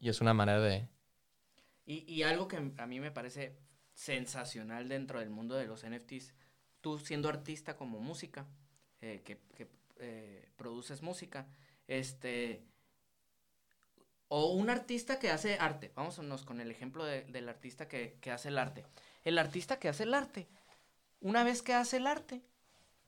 y 0.00 0.08
es 0.08 0.22
una 0.22 0.32
manera 0.32 0.62
de... 0.62 0.88
Y, 1.84 2.10
y, 2.10 2.22
algo 2.22 2.48
que 2.48 2.56
a 2.56 2.86
mí 2.86 2.98
me 2.98 3.10
parece 3.10 3.58
sensacional 3.92 4.88
dentro 4.88 5.20
del 5.20 5.28
mundo 5.28 5.54
de 5.54 5.66
los 5.66 5.84
NFTs, 5.84 6.32
tú 6.82 6.98
siendo 6.98 7.30
artista 7.30 7.76
como 7.76 7.98
música, 8.00 8.44
eh, 9.00 9.22
que, 9.24 9.38
que 9.56 9.68
eh, 10.00 10.48
produces 10.56 11.00
música, 11.00 11.46
este, 11.88 12.62
o 14.28 14.52
un 14.52 14.68
artista 14.68 15.18
que 15.18 15.30
hace 15.30 15.56
arte, 15.58 15.92
vámonos 15.94 16.44
con 16.44 16.60
el 16.60 16.70
ejemplo 16.70 17.04
de, 17.04 17.22
del 17.24 17.48
artista 17.48 17.88
que, 17.88 18.18
que 18.20 18.30
hace 18.30 18.48
el 18.48 18.58
arte. 18.58 18.84
El 19.24 19.38
artista 19.38 19.78
que 19.78 19.88
hace 19.88 20.02
el 20.02 20.12
arte, 20.12 20.48
una 21.20 21.44
vez 21.44 21.62
que 21.62 21.72
hace 21.72 21.96
el 21.98 22.06
arte, 22.06 22.42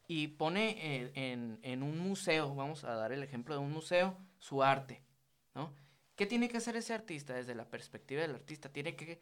y 0.06 0.28
pone 0.28 0.76
eh, 0.78 1.12
en, 1.14 1.58
en, 1.62 1.82
un 1.82 1.98
museo, 1.98 2.54
vamos 2.54 2.84
a 2.84 2.94
dar 2.94 3.12
el 3.12 3.22
ejemplo 3.22 3.54
de 3.54 3.60
un 3.60 3.72
museo, 3.72 4.16
su 4.38 4.62
arte, 4.62 5.02
¿no? 5.54 5.74
¿Qué 6.14 6.26
tiene 6.26 6.48
que 6.48 6.58
hacer 6.58 6.76
ese 6.76 6.94
artista 6.94 7.34
desde 7.34 7.54
la 7.54 7.68
perspectiva 7.68 8.22
del 8.22 8.34
artista? 8.34 8.68
Tiene 8.68 8.94
que 8.94 9.20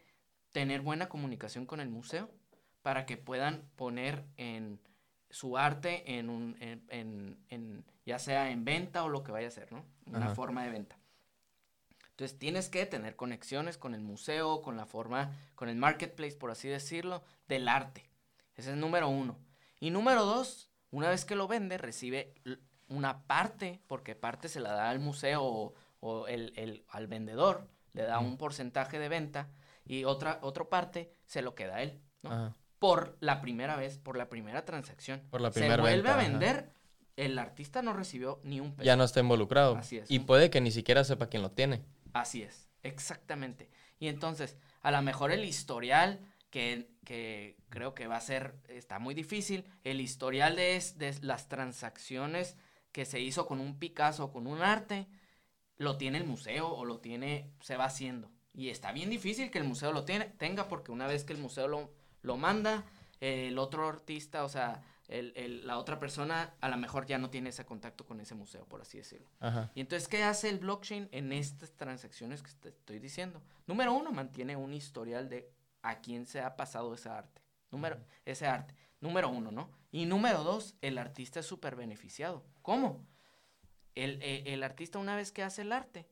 tener 0.51 0.83
buena 0.83 1.09
comunicación 1.09 1.65
con 1.65 1.81
el 1.81 1.89
museo 1.89 2.29
para 2.83 3.07
que 3.07 3.17
puedan 3.17 3.63
poner 3.77 4.25
en 4.37 4.81
su 5.31 5.57
arte 5.57 6.19
en 6.19 6.29
un, 6.29 6.57
en, 6.61 6.85
en, 6.89 7.45
en 7.49 7.85
ya 8.05 8.19
sea 8.19 8.51
en 8.51 8.65
venta 8.65 9.05
o 9.05 9.09
lo 9.09 9.23
que 9.23 9.33
vaya 9.33 9.49
a 9.49 9.53
ser, 9.53 9.73
¿no? 9.73 9.85
Una 10.07 10.27
Ajá. 10.27 10.35
forma 10.35 10.65
de 10.65 10.71
venta. 10.71 10.99
Entonces 12.11 12.39
tienes 12.39 12.69
que 12.69 12.85
tener 12.85 13.17
conexiones 13.17 13.79
con 13.79 13.95
el 13.95 14.03
museo, 14.03 14.61
con 14.61 14.77
la 14.77 14.85
forma, 14.85 15.33
con 15.55 15.69
el 15.69 15.77
marketplace, 15.77 16.37
por 16.37 16.51
así 16.51 16.69
decirlo, 16.69 17.23
del 17.49 17.69
arte. 17.69 18.11
Ese 18.55 18.73
es 18.73 18.77
número 18.77 19.09
uno. 19.09 19.39
Y 19.81 19.91
número 19.91 20.25
dos, 20.27 20.71
una 20.91 21.09
vez 21.09 21.25
que 21.25 21.37
lo 21.37 21.49
vende, 21.49 21.79
recibe 21.79 22.35
una 22.89 23.27
parte, 23.27 23.81
porque 23.87 24.15
parte 24.15 24.49
se 24.49 24.61
la 24.61 24.73
da 24.73 24.91
al 24.91 25.01
museo 25.01 25.43
o, 25.43 25.75
o 26.01 26.27
el, 26.27 26.53
el, 26.57 26.85
al 26.89 27.07
vendedor, 27.07 27.67
le 27.93 28.03
da 28.03 28.19
un 28.19 28.37
porcentaje 28.37 28.99
de 28.99 29.09
venta 29.09 29.51
y 29.85 30.05
otra, 30.05 30.39
otra 30.43 30.65
parte 30.69 31.15
se 31.25 31.41
lo 31.43 31.55
queda 31.55 31.77
a 31.77 31.83
él, 31.83 32.01
¿no? 32.23 32.55
Por 32.83 33.17
la 33.21 33.41
primera 33.41 33.77
vez, 33.77 33.99
por 33.99 34.17
la 34.17 34.29
primera 34.29 34.65
transacción. 34.65 35.23
Por 35.31 35.41
la 35.41 35.53
primera 35.53 35.77
Se 35.77 35.81
vuelve 35.81 35.97
venta, 36.03 36.15
a 36.15 36.17
vender, 36.17 36.57
ajá. 36.57 36.73
el 37.15 37.39
artista 37.39 37.81
no 37.81 37.93
recibió 37.93 38.41
ni 38.43 38.59
un 38.59 38.75
peso. 38.75 38.85
Ya 38.85 38.97
no 38.97 39.05
está 39.05 39.21
involucrado. 39.21 39.77
Así 39.77 39.99
es. 39.99 40.11
Y 40.11 40.19
puede 40.19 40.51
que 40.51 40.61
ni 40.61 40.73
siquiera 40.73 41.05
sepa 41.05 41.29
quién 41.29 41.43
lo 41.43 41.53
tiene. 41.53 41.85
Así 42.13 42.43
es, 42.43 42.69
exactamente. 42.83 43.71
Y 44.01 44.09
entonces, 44.09 44.57
a 44.83 44.91
lo 44.91 45.01
mejor 45.01 45.31
el 45.31 45.45
historial, 45.45 46.19
que, 46.51 46.91
que 47.05 47.57
creo 47.69 47.95
que 47.95 48.09
va 48.09 48.17
a 48.17 48.21
ser, 48.21 48.57
está 48.67 48.99
muy 48.99 49.15
difícil, 49.15 49.65
el 49.85 50.01
historial 50.01 50.57
de, 50.57 50.83
de 50.97 51.17
las 51.23 51.49
transacciones 51.49 52.57
que 52.91 53.05
se 53.05 53.21
hizo 53.21 53.47
con 53.47 53.61
un 53.61 53.79
Picasso, 53.79 54.33
con 54.33 54.49
un 54.49 54.61
arte, 54.61 55.07
lo 55.77 55.97
tiene 55.99 56.19
el 56.19 56.25
museo 56.25 56.69
o 56.69 56.85
lo 56.85 56.99
tiene, 56.99 57.49
se 57.61 57.77
va 57.77 57.85
haciendo. 57.85 58.29
Y 58.53 58.71
está 58.71 58.91
bien 58.91 59.09
difícil 59.09 59.53
que 59.53 59.59
el 59.59 59.65
museo 59.65 59.93
lo 59.93 60.05
tiene, 60.05 60.27
tenga, 60.27 60.67
porque 60.69 60.91
una 60.91 61.07
vez 61.07 61.23
que 61.23 61.33
el 61.33 61.39
museo 61.39 61.69
lo, 61.69 62.02
lo 62.23 62.37
manda, 62.37 62.85
eh, 63.21 63.49
el 63.49 63.59
otro 63.59 63.89
artista, 63.89 64.45
o 64.45 64.49
sea, 64.49 64.83
el, 65.09 65.33
el, 65.37 65.67
la 65.67 65.79
otra 65.79 65.99
persona 65.99 66.55
a 66.61 66.69
lo 66.69 66.77
mejor 66.77 67.07
ya 67.07 67.19
no 67.19 67.31
tiene 67.31 67.51
ese 67.51 67.65
contacto 67.65 68.07
con 68.07 68.21
ese 68.21 68.35
museo, 68.35 68.65
por 68.67 68.81
así 68.81 68.99
decirlo. 68.99 69.29
Ajá. 69.41 69.71
Y 69.75 69.81
entonces, 69.81 70.09
¿qué 70.09 70.23
hace 70.23 70.49
el 70.49 70.59
blockchain 70.59 71.09
en 71.13 71.33
estas 71.33 71.73
transacciones 71.73 72.43
que 72.43 72.51
te 72.53 72.71
estoy 72.71 72.99
diciendo? 72.99 73.43
Número 73.67 73.93
uno, 73.93 74.11
mantiene 74.11 74.57
un 74.57 74.73
historial 74.73 75.29
de 75.29 75.53
a 75.83 76.01
quién 76.01 76.27
se 76.27 76.41
ha 76.41 76.57
pasado 76.57 76.95
ese 76.95 77.09
arte. 77.09 77.43
Número, 77.71 77.99
ese 78.25 78.47
arte. 78.47 78.75
Número 79.01 79.29
uno, 79.29 79.51
¿no? 79.51 79.71
Y 79.91 80.07
número 80.07 80.45
dos, 80.45 80.77
el 80.81 80.97
artista 80.97 81.41
es 81.41 81.47
súper 81.47 81.77
beneficiado. 81.77 82.45
¿Cómo? 82.63 83.05
El, 83.95 84.23
el, 84.23 84.47
el, 84.47 84.63
artista 84.63 84.99
una 84.99 85.17
vez 85.17 85.33
que 85.33 85.43
hace 85.43 85.63
el 85.63 85.73
arte, 85.73 86.09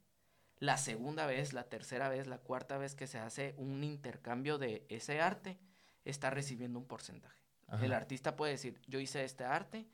la 0.58 0.76
segunda 0.76 1.24
vez, 1.24 1.54
la 1.54 1.64
tercera 1.64 2.08
vez, 2.08 2.26
la 2.26 2.38
cuarta 2.38 2.76
vez 2.76 2.94
que 2.94 3.06
se 3.06 3.18
hace 3.18 3.54
un 3.56 3.82
intercambio 3.84 4.58
de 4.58 4.84
ese 4.90 5.20
arte, 5.20 5.58
está 6.04 6.30
recibiendo 6.30 6.78
un 6.78 6.86
porcentaje. 6.86 7.40
Ajá. 7.68 7.84
El 7.84 7.92
artista 7.92 8.36
puede 8.36 8.52
decir, 8.52 8.80
yo 8.86 8.98
hice 8.98 9.24
este 9.24 9.44
arte 9.44 9.86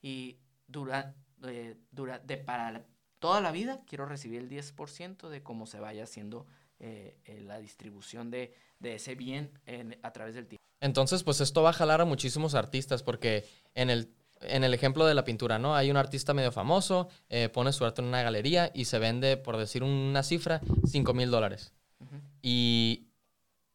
y 0.00 0.38
dura, 0.68 1.14
eh, 1.44 1.76
dura 1.90 2.18
de 2.18 2.36
para 2.36 2.70
la, 2.70 2.84
toda 3.18 3.40
la 3.40 3.50
vida 3.50 3.82
quiero 3.86 4.06
recibir 4.06 4.40
el 4.40 4.48
10% 4.48 5.28
de 5.28 5.42
cómo 5.42 5.66
se 5.66 5.80
vaya 5.80 6.04
haciendo 6.04 6.46
eh, 6.78 7.16
eh, 7.24 7.40
la 7.40 7.58
distribución 7.58 8.30
de, 8.30 8.54
de 8.78 8.94
ese 8.94 9.14
bien 9.14 9.50
en, 9.66 9.98
a 10.02 10.12
través 10.12 10.34
del 10.34 10.46
tiempo. 10.46 10.62
Entonces, 10.80 11.22
pues 11.24 11.40
esto 11.40 11.62
va 11.62 11.70
a 11.70 11.72
jalar 11.72 12.00
a 12.00 12.04
muchísimos 12.04 12.54
artistas 12.54 13.02
porque 13.02 13.48
en 13.74 13.90
el, 13.90 14.12
en 14.42 14.62
el 14.62 14.74
ejemplo 14.74 15.06
de 15.06 15.14
la 15.14 15.24
pintura, 15.24 15.58
¿no? 15.58 15.74
Hay 15.74 15.90
un 15.90 15.96
artista 15.96 16.34
medio 16.34 16.52
famoso, 16.52 17.08
pone 17.54 17.72
su 17.72 17.84
arte 17.86 18.02
en 18.02 18.08
una 18.08 18.22
galería 18.22 18.70
y 18.74 18.84
se 18.84 18.98
vende, 18.98 19.38
por 19.38 19.56
decir 19.56 19.82
una 19.82 20.22
cifra, 20.22 20.60
5 20.86 21.14
mil 21.14 21.30
dólares. 21.30 21.72
Uh 21.98 22.04
-huh. 22.04 22.20
y, 22.42 23.08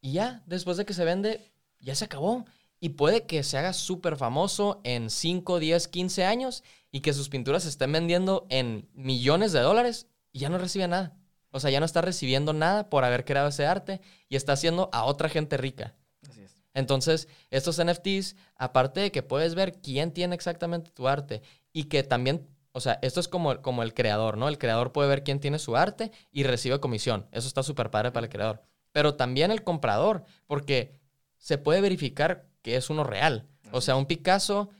y 0.00 0.12
ya, 0.12 0.44
después 0.46 0.76
de 0.76 0.84
que 0.84 0.94
se 0.94 1.04
vende, 1.04 1.51
ya 1.82 1.94
se 1.94 2.06
acabó. 2.06 2.44
Y 2.80 2.90
puede 2.90 3.26
que 3.26 3.42
se 3.44 3.58
haga 3.58 3.72
súper 3.72 4.16
famoso 4.16 4.80
en 4.82 5.08
5, 5.08 5.60
10, 5.60 5.86
15 5.86 6.24
años 6.24 6.64
y 6.90 7.00
que 7.00 7.12
sus 7.12 7.28
pinturas 7.28 7.62
se 7.62 7.68
estén 7.68 7.92
vendiendo 7.92 8.46
en 8.48 8.88
millones 8.94 9.52
de 9.52 9.60
dólares 9.60 10.08
y 10.32 10.40
ya 10.40 10.48
no 10.48 10.58
recibe 10.58 10.88
nada. 10.88 11.16
O 11.52 11.60
sea, 11.60 11.70
ya 11.70 11.80
no 11.80 11.86
está 11.86 12.00
recibiendo 12.00 12.52
nada 12.52 12.88
por 12.88 13.04
haber 13.04 13.24
creado 13.24 13.48
ese 13.48 13.66
arte 13.66 14.00
y 14.28 14.36
está 14.36 14.54
haciendo 14.54 14.88
a 14.92 15.04
otra 15.04 15.28
gente 15.28 15.58
rica. 15.58 15.94
Así 16.28 16.40
es. 16.42 16.56
Entonces, 16.74 17.28
estos 17.50 17.80
NFTs, 17.82 18.36
aparte 18.56 19.00
de 19.00 19.12
que 19.12 19.22
puedes 19.22 19.54
ver 19.54 19.80
quién 19.80 20.12
tiene 20.12 20.34
exactamente 20.34 20.90
tu 20.90 21.06
arte 21.06 21.42
y 21.72 21.84
que 21.84 22.02
también, 22.02 22.48
o 22.72 22.80
sea, 22.80 22.98
esto 23.02 23.20
es 23.20 23.28
como, 23.28 23.60
como 23.60 23.82
el 23.82 23.92
creador, 23.92 24.38
¿no? 24.38 24.48
El 24.48 24.58
creador 24.58 24.92
puede 24.92 25.08
ver 25.08 25.22
quién 25.22 25.40
tiene 25.40 25.58
su 25.58 25.76
arte 25.76 26.10
y 26.30 26.44
recibe 26.44 26.80
comisión. 26.80 27.28
Eso 27.32 27.46
está 27.46 27.62
súper 27.62 27.90
padre 27.90 28.12
para 28.12 28.26
el 28.26 28.32
creador. 28.32 28.62
Pero 28.90 29.14
también 29.14 29.50
el 29.50 29.62
comprador, 29.62 30.24
porque 30.46 31.01
se 31.42 31.58
puede 31.58 31.80
verificar 31.80 32.46
que 32.62 32.76
es 32.76 32.88
uno 32.88 33.02
real. 33.02 33.48
O 33.72 33.80
sea, 33.80 33.96
un 33.96 34.06
Picasso, 34.06 34.70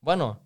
bueno, 0.00 0.40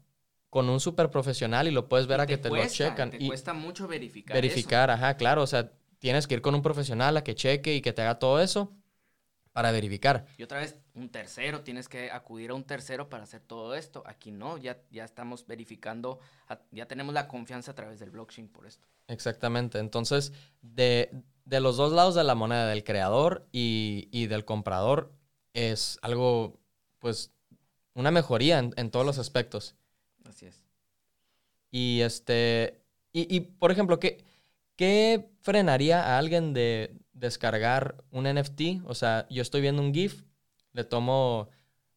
con 0.49 0.71
un 0.71 0.81
súper 0.81 1.11
profesional 1.11 1.69
y 1.69 1.71
lo 1.71 1.87
puedes 1.87 2.07
ver 2.07 2.19
y 2.21 2.23
a 2.23 2.27
que 2.27 2.39
te 2.39 2.49
cuesta, 2.49 2.85
lo 2.85 2.91
checan. 2.91 3.11
Te 3.11 3.23
y 3.23 3.29
cuesta 3.29 3.53
mucho 3.53 3.87
verificar. 3.87 4.35
Verificar, 4.35 4.89
eso. 4.89 4.97
ajá, 4.97 5.19
claro. 5.19 5.43
O 5.43 5.47
sea, 5.47 5.71
tienes 5.99 6.27
que 6.27 6.33
ir 6.35 6.41
con 6.41 6.55
un 6.55 6.63
profesional 6.63 7.15
a 7.19 7.23
que 7.23 7.35
cheque 7.35 7.75
y 7.75 7.83
que 7.83 7.93
te 7.93 8.01
haga 8.01 8.19
todo 8.19 8.41
eso 8.41 8.73
para 9.53 9.71
verificar. 9.71 10.25
Y 10.39 10.45
otra 10.45 10.61
vez, 10.61 10.79
un 10.95 11.11
tercero, 11.11 11.61
tienes 11.61 11.91
que 11.91 12.11
acudir 12.11 12.53
a 12.53 12.55
un 12.55 12.65
tercero 12.65 13.11
para 13.11 13.25
hacer 13.25 13.43
todo 13.43 13.75
esto. 13.75 14.03
Aquí 14.07 14.31
no, 14.31 14.57
ya, 14.57 14.79
ya 14.91 15.05
estamos 15.05 15.47
verificando, 15.47 16.21
ya 16.71 16.87
tenemos 16.87 17.13
la 17.13 17.29
confianza 17.29 17.73
a 17.73 17.75
través 17.75 18.01
del 18.01 18.11
blockchain 18.11 18.49
por 18.49 18.67
esto. 18.67 18.89
Exactamente. 19.09 19.79
Entonces, 19.79 20.33
de, 20.63 21.11
de 21.45 21.61
los 21.61 21.77
dos 21.77 21.93
lados 21.93 22.15
de 22.15 22.25
la 22.25 22.35
moneda, 22.35 22.67
del 22.67 22.83
creador 22.83 23.47
y, 23.53 24.09
y 24.11 24.27
del 24.27 24.47
comprador, 24.47 25.20
es 25.55 25.99
algo, 26.03 26.59
pues, 26.99 27.33
una 27.95 28.11
mejoría 28.11 28.59
en, 28.59 28.73
en 28.77 28.91
todos 28.91 29.07
los 29.07 29.19
aspectos. 29.19 29.75
Así 30.25 30.47
es. 30.47 30.63
Y 31.71 32.01
este, 32.01 32.83
y, 33.13 33.35
y 33.35 33.41
por 33.41 33.71
ejemplo, 33.71 34.01
¿qué, 34.01 34.25
¿qué 34.77 35.31
frenaría 35.41 36.03
a 36.03 36.19
alguien 36.19 36.53
de 36.53 36.97
descargar 37.13 38.05
un 38.11 38.25
NFT? 38.25 38.85
O 38.87 38.95
sea, 38.95 39.27
yo 39.31 39.43
estoy 39.43 39.61
viendo 39.61 39.83
un 39.83 39.95
GIF, 39.95 40.25
le 40.73 40.85
tomo 40.85 41.49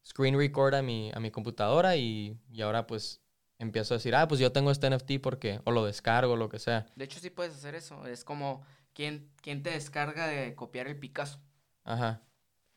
screen 0.06 0.36
record 0.36 0.74
a 0.74 0.82
mi, 0.82 1.10
a 1.14 1.20
mi 1.20 1.30
computadora 1.30 1.96
y, 1.96 2.38
y 2.50 2.62
ahora 2.62 2.86
pues 2.86 3.20
empiezo 3.58 3.94
a 3.94 3.98
decir, 3.98 4.14
ah, 4.14 4.28
pues 4.28 4.40
yo 4.40 4.52
tengo 4.52 4.70
este 4.70 4.90
NFT 4.90 5.12
porque, 5.22 5.60
o 5.64 5.70
lo 5.70 5.84
descargo, 5.84 6.36
lo 6.36 6.48
que 6.48 6.58
sea. 6.58 6.86
De 6.96 7.04
hecho, 7.04 7.20
sí 7.20 7.30
puedes 7.30 7.54
hacer 7.54 7.74
eso. 7.74 8.06
Es 8.06 8.24
como, 8.24 8.62
¿quién, 8.92 9.30
quién 9.40 9.62
te 9.62 9.70
descarga 9.70 10.26
de 10.26 10.54
copiar 10.54 10.86
el 10.86 10.98
Picasso? 10.98 11.40
Ajá. 11.84 12.22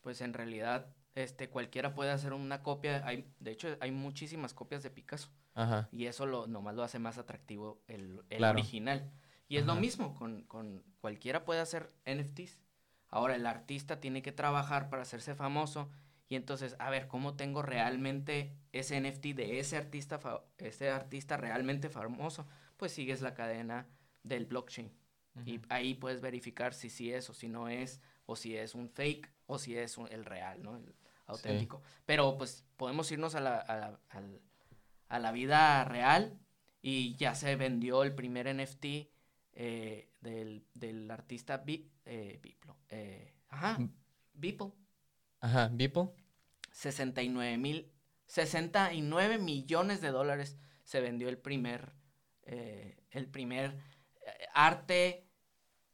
Pues 0.08 0.22
en 0.22 0.32
realidad, 0.32 0.86
este, 1.14 1.50
cualquiera 1.50 1.92
puede 1.94 2.10
hacer 2.12 2.32
una 2.32 2.62
copia. 2.62 3.06
Hay, 3.06 3.30
de 3.40 3.50
hecho, 3.50 3.76
hay 3.78 3.90
muchísimas 3.90 4.54
copias 4.54 4.82
de 4.82 4.88
Picasso. 4.88 5.28
Ajá. 5.52 5.86
Y 5.92 6.06
eso 6.06 6.24
lo, 6.24 6.46
nomás 6.46 6.74
lo 6.74 6.82
hace 6.82 6.98
más 6.98 7.18
atractivo 7.18 7.82
el, 7.88 8.22
el 8.30 8.38
Claro. 8.38 8.58
original. 8.58 9.12
Y 9.48 9.58
es 9.58 9.66
lo 9.66 9.74
mismo, 9.74 10.14
con, 10.14 10.44
con 10.44 10.82
cualquiera 11.02 11.44
puede 11.44 11.60
hacer 11.60 11.92
NFTs. 12.06 12.58
Ahora 13.10 13.34
el 13.36 13.44
artista 13.44 14.00
tiene 14.00 14.22
que 14.22 14.32
trabajar 14.32 14.88
para 14.88 15.02
hacerse 15.02 15.34
famoso 15.34 15.90
y 16.30 16.36
entonces, 16.36 16.74
a 16.78 16.88
ver, 16.88 17.06
¿cómo 17.06 17.36
tengo 17.36 17.60
realmente 17.60 18.56
ese 18.72 18.98
NFT 18.98 19.34
de 19.34 19.60
ese 19.60 19.76
artista, 19.76 20.20
ese 20.56 20.88
artista 20.88 21.36
realmente 21.36 21.90
famoso? 21.90 22.46
Pues 22.78 22.92
sigues 22.92 23.20
la 23.20 23.34
cadena 23.34 23.86
del 24.22 24.46
blockchain. 24.46 24.90
Y 25.44 25.60
ahí 25.68 25.92
puedes 25.92 26.22
verificar 26.22 26.72
si 26.72 26.88
sí 26.88 27.12
es 27.12 27.28
o 27.28 27.34
si 27.34 27.50
no 27.50 27.68
es, 27.68 28.00
o 28.24 28.36
si 28.36 28.56
es 28.56 28.74
un 28.74 28.88
fake 28.88 29.30
o 29.48 29.58
si 29.58 29.76
es 29.76 29.98
un- 29.98 30.10
el 30.12 30.24
real, 30.24 30.62
¿no? 30.62 30.76
El 30.76 30.94
auténtico. 31.26 31.82
Pero 32.06 32.38
pues 32.38 32.64
podemos 32.76 33.10
irnos 33.10 33.34
a 33.34 33.40
la, 33.40 33.58
a 33.58 33.76
la, 33.76 34.00
a 35.08 35.18
la 35.18 35.32
vida 35.32 35.84
real 35.84 36.38
y 36.80 37.16
ya 37.16 37.34
se 37.34 37.56
vendió 37.56 38.02
el 38.04 38.14
primer 38.14 38.46
NFT 38.46 38.84
eh, 39.60 40.10
del, 40.20 40.64
del 40.74 41.10
artista 41.10 41.56
Bi- 41.58 41.90
eh, 42.04 42.38
Biplo. 42.42 42.76
eh, 42.88 43.34
ajá, 43.48 43.78
Mm. 43.78 43.92
Beeple. 44.34 44.72
Ajá, 45.40 45.68
Beeple. 45.72 46.10
69 46.72 47.58
mil, 47.58 47.90
69 48.26 49.38
millones 49.38 50.00
de 50.00 50.10
dólares 50.10 50.56
se 50.84 51.00
vendió 51.00 51.28
el 51.28 51.38
primer, 51.38 51.92
eh, 52.44 52.96
el 53.10 53.26
primer 53.28 53.76
arte 54.54 55.27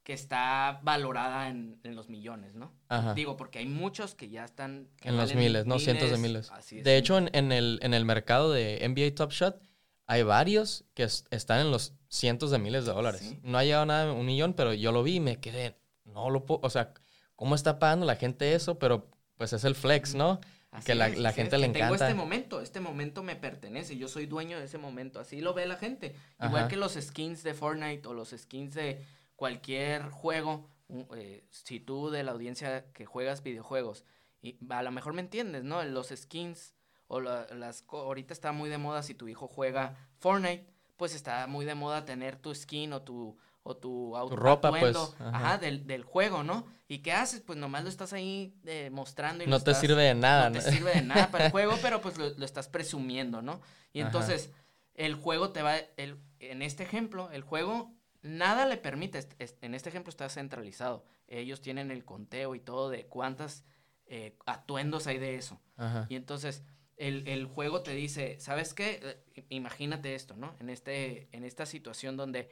que 0.05 0.13
está 0.13 0.81
valorada 0.85 1.49
en, 1.49 1.81
en 1.83 1.97
los 1.97 2.09
millones, 2.11 2.55
¿no? 2.55 2.73
Ajá. 2.89 3.15
Digo, 3.15 3.37
porque 3.37 3.59
hay 3.59 3.67
muchos 3.67 4.15
que 4.15 4.29
ya 4.29 4.45
están... 4.45 4.87
que 5.01 5.09
En 5.09 5.17
los 5.17 5.35
miles, 5.35 5.65
no 5.67 5.79
cientos 5.79 6.11
de 6.11 6.19
miles. 6.19 6.51
Así 6.53 6.79
es. 6.79 6.85
De 6.85 6.97
hecho, 6.99 7.17
en, 7.19 7.31
en 7.33 7.51
el, 7.53 7.79
en 7.83 7.95
el 7.95 8.05
mercado 8.05 8.53
de 8.53 8.87
NBA 8.87 9.15
Top 9.17 9.33
Shot 9.33 9.61
hay 10.07 10.23
varios 10.23 10.85
que 10.95 11.05
es- 11.05 11.25
están 11.31 11.61
en 11.61 11.71
los 11.71 11.95
cientos 12.09 12.51
de 12.51 12.59
miles 12.59 12.85
de 12.85 12.93
dólares. 12.93 13.23
Sí. 13.23 13.41
No 13.43 13.57
ha 13.59 13.65
llegado 13.65 13.87
nada, 13.87 14.13
un 14.13 14.27
millón, 14.27 14.53
pero 14.53 14.75
yo 14.75 14.93
lo 14.93 15.03
vi 15.03 15.15
y 15.17 15.21
me 15.21 15.41
quedé, 15.41 15.75
no 16.05 16.29
lo 16.29 16.45
puedo, 16.45 16.61
o 16.63 16.69
sea, 16.71 16.93
¿cómo 17.35 17.55
está 17.55 17.79
pagando 17.79 18.05
la 18.05 18.17
gente 18.17 18.55
eso? 18.55 18.79
Pero 18.79 19.09
pues 19.39 19.55
es 19.55 19.65
el 19.65 19.75
flex, 19.75 20.15
¿no? 20.15 20.39
Así 20.71 20.85
que 20.87 20.95
la- 20.97 21.09
es, 21.09 21.19
la 21.19 21.31
así 21.31 21.37
gente 21.37 21.57
es, 21.57 21.61
le 21.63 21.67
que 21.69 21.73
Tengo 21.73 21.87
encanta. 21.87 22.05
este 22.09 22.15
momento, 22.15 22.61
este 22.61 22.81
momento 22.81 23.23
me 23.23 23.37
pertenece, 23.37 23.97
yo 23.97 24.09
soy 24.09 24.27
dueño 24.27 24.59
de 24.59 24.67
ese 24.67 24.77
momento, 24.77 25.19
así 25.19 25.41
lo 25.41 25.55
ve 25.55 25.65
la 25.65 25.77
gente. 25.77 26.15
Igual 26.43 26.65
Ajá. 26.65 26.69
que 26.69 26.77
los 26.77 26.93
skins 27.01 27.43
de 27.43 27.55
Fortnite 27.55 28.07
o 28.07 28.13
los 28.13 28.31
skins 28.37 28.75
de 28.75 29.03
cualquier 29.37 30.11
juego, 30.11 30.69
eh, 31.17 31.45
si 31.51 31.81
tú 31.81 32.11
de 32.11 32.23
la 32.23 32.33
audiencia 32.33 32.91
que 32.93 33.07
juegas 33.07 33.43
videojuegos, 33.43 34.05
y 34.43 34.59
a 34.71 34.83
lo 34.83 34.91
mejor 34.91 35.13
me 35.15 35.23
entiendes, 35.23 35.65
¿no? 35.65 35.83
Los 35.85 36.09
skins 36.15 36.75
o 37.09 37.21
la- 37.21 37.47
las... 37.55 37.85
Ahorita 37.89 38.33
está 38.35 38.53
muy 38.53 38.69
de 38.69 38.79
moda 38.79 39.03
si 39.03 39.15
tu 39.15 39.27
hijo 39.29 39.49
juega 39.49 39.97
Fortnite, 40.19 40.67
pues 40.97 41.15
está 41.15 41.47
muy 41.47 41.65
de 41.65 41.75
moda 41.75 42.05
tener 42.05 42.37
tu 42.37 42.55
skin 42.55 42.93
o 42.93 43.03
tu... 43.03 43.37
O 43.67 43.75
tu, 43.79 44.15
auto- 44.15 44.37
ropa, 44.37 44.69
pues, 44.69 44.95
ajá. 44.95 45.31
ajá, 45.31 45.57
del, 45.59 45.87
del 45.87 46.05
juego, 46.05 46.43
¿no? 46.43 46.67
¿Y 46.87 46.99
qué 46.99 47.13
haces? 47.15 47.41
Pues 47.41 47.59
nomás 47.59 47.83
lo 47.83 47.89
estás 47.89 48.13
ahí 48.13 48.55
eh, 48.67 48.91
mostrando 48.93 49.43
y 49.43 49.47
lo 49.47 49.53
No 49.53 49.57
te 49.65 49.71
estás- 49.71 49.81
sirve 49.81 50.03
de 50.03 50.15
nada. 50.15 50.51
no 50.51 50.57
¿no? 50.59 50.63
te 50.63 50.71
sirve 50.71 50.91
de 50.93 51.01
nada 51.01 51.31
para 51.31 51.47
el 51.47 51.51
juego, 51.51 51.73
pero 51.81 52.03
pues 52.03 52.19
lo, 52.19 52.29
lo 52.29 52.45
estás 52.45 52.69
presumiendo, 52.69 53.41
¿no? 53.41 53.63
Y 53.95 54.01
Ajá. 54.01 54.09
entonces 54.09 54.51
el 54.97 55.15
juego 55.15 55.49
te 55.51 55.63
va, 55.63 55.79
el, 55.97 56.19
en 56.41 56.61
este 56.61 56.83
ejemplo, 56.83 57.31
el 57.31 57.41
juego 57.41 57.91
nada 58.25 58.67
le 58.67 58.77
permite, 58.77 59.19
est- 59.19 59.41
est- 59.41 59.63
en 59.63 59.75
este 59.75 59.91
ejemplo 59.91 60.11
está 60.11 60.29
centralizado, 60.29 61.05
ellos 61.29 61.61
tienen 61.61 61.91
el 61.93 62.05
conteo 62.05 62.55
y 62.57 62.61
todo 62.61 62.91
de 62.91 63.07
cuántas 63.07 63.65
eh, 64.07 64.37
atuendos 64.47 65.07
hay 65.07 65.19
de 65.19 65.37
eso. 65.37 65.61
Ajá. 65.77 66.07
Y 66.09 66.17
entonces 66.17 66.65
el, 66.97 67.27
el 67.29 67.47
juego 67.47 67.83
te 67.83 67.95
dice, 67.95 68.39
¿sabes 68.41 68.75
qué? 68.75 69.01
Eh, 69.35 69.47
Imagínate 69.51 70.15
esto, 70.15 70.37
¿no? 70.37 70.57
En, 70.59 70.69
este, 70.71 71.29
en 71.37 71.45
esta 71.45 71.67
situación 71.67 72.17
donde, 72.17 72.51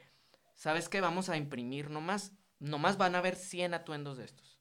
¿sabes 0.55 0.89
qué? 0.89 1.01
Vamos 1.01 1.29
a 1.29 1.37
imprimir 1.37 1.89
nomás, 1.89 2.33
nomás 2.59 2.97
van 2.97 3.15
a 3.15 3.19
haber 3.19 3.35
100 3.35 3.73
atuendos 3.73 4.17
de 4.17 4.25
estos. 4.25 4.59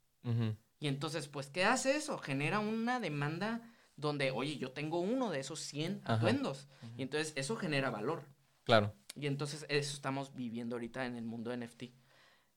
Y 0.78 0.88
entonces, 0.88 1.28
pues, 1.28 1.48
¿qué 1.48 1.64
hace 1.64 1.96
eso? 1.96 2.18
Genera 2.18 2.58
una 2.60 3.00
demanda 3.00 3.62
donde, 3.96 4.30
oye, 4.30 4.56
yo 4.58 4.72
tengo 4.72 5.00
uno 5.00 5.30
de 5.30 5.40
esos 5.40 5.60
100 5.60 6.00
Ajá. 6.04 6.14
atuendos. 6.14 6.68
Y 6.96 7.02
entonces 7.02 7.32
eso 7.36 7.56
genera 7.56 7.90
valor. 7.90 8.24
Claro. 8.64 8.94
Y 9.16 9.26
entonces 9.26 9.66
eso 9.68 9.94
estamos 9.94 10.34
viviendo 10.34 10.76
ahorita 10.76 11.04
en 11.06 11.16
el 11.16 11.24
mundo 11.24 11.52
NFT. 11.52 11.92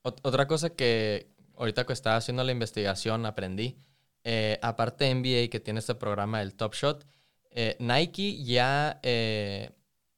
Ot- 0.02 0.20
otra 0.22 0.46
cosa 0.46 0.70
que 0.70 1.28
ahorita 1.56 1.84
que 1.84 1.92
estaba 1.92 2.16
haciendo 2.16 2.44
la 2.44 2.52
investigación 2.52 3.26
aprendí, 3.26 3.78
eh, 4.24 4.58
aparte 4.62 5.04
de 5.04 5.10
NBA 5.10 5.50
que 5.50 5.60
tiene 5.60 5.80
este 5.80 5.94
programa, 5.94 6.42
el 6.42 6.54
Top 6.54 6.74
Shot, 6.74 7.06
eh, 7.50 7.76
Nike 7.78 8.42
ya, 8.44 9.00
eh, 9.02 9.70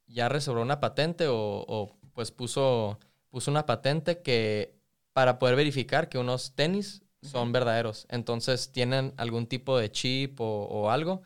ya 0.07 0.29
reservó 0.29 0.63
una 0.63 0.81
patente 0.81 1.27
o, 1.29 1.37
o, 1.37 1.99
pues 2.13 2.31
puso, 2.33 2.99
puso 3.31 3.51
una 3.51 3.67
patente 3.67 4.23
que 4.23 4.75
para 5.13 5.39
poder 5.39 5.57
verificar 5.57 6.09
que 6.09 6.19
unos 6.19 6.55
tenis 6.55 7.03
son 7.23 7.53
verdaderos. 7.53 8.07
Entonces 8.11 8.71
tienen 8.73 9.13
algún 9.17 9.47
tipo 9.47 9.79
de 9.79 9.91
chip 9.91 10.41
o, 10.41 10.45
o 10.67 10.91
algo 10.91 11.23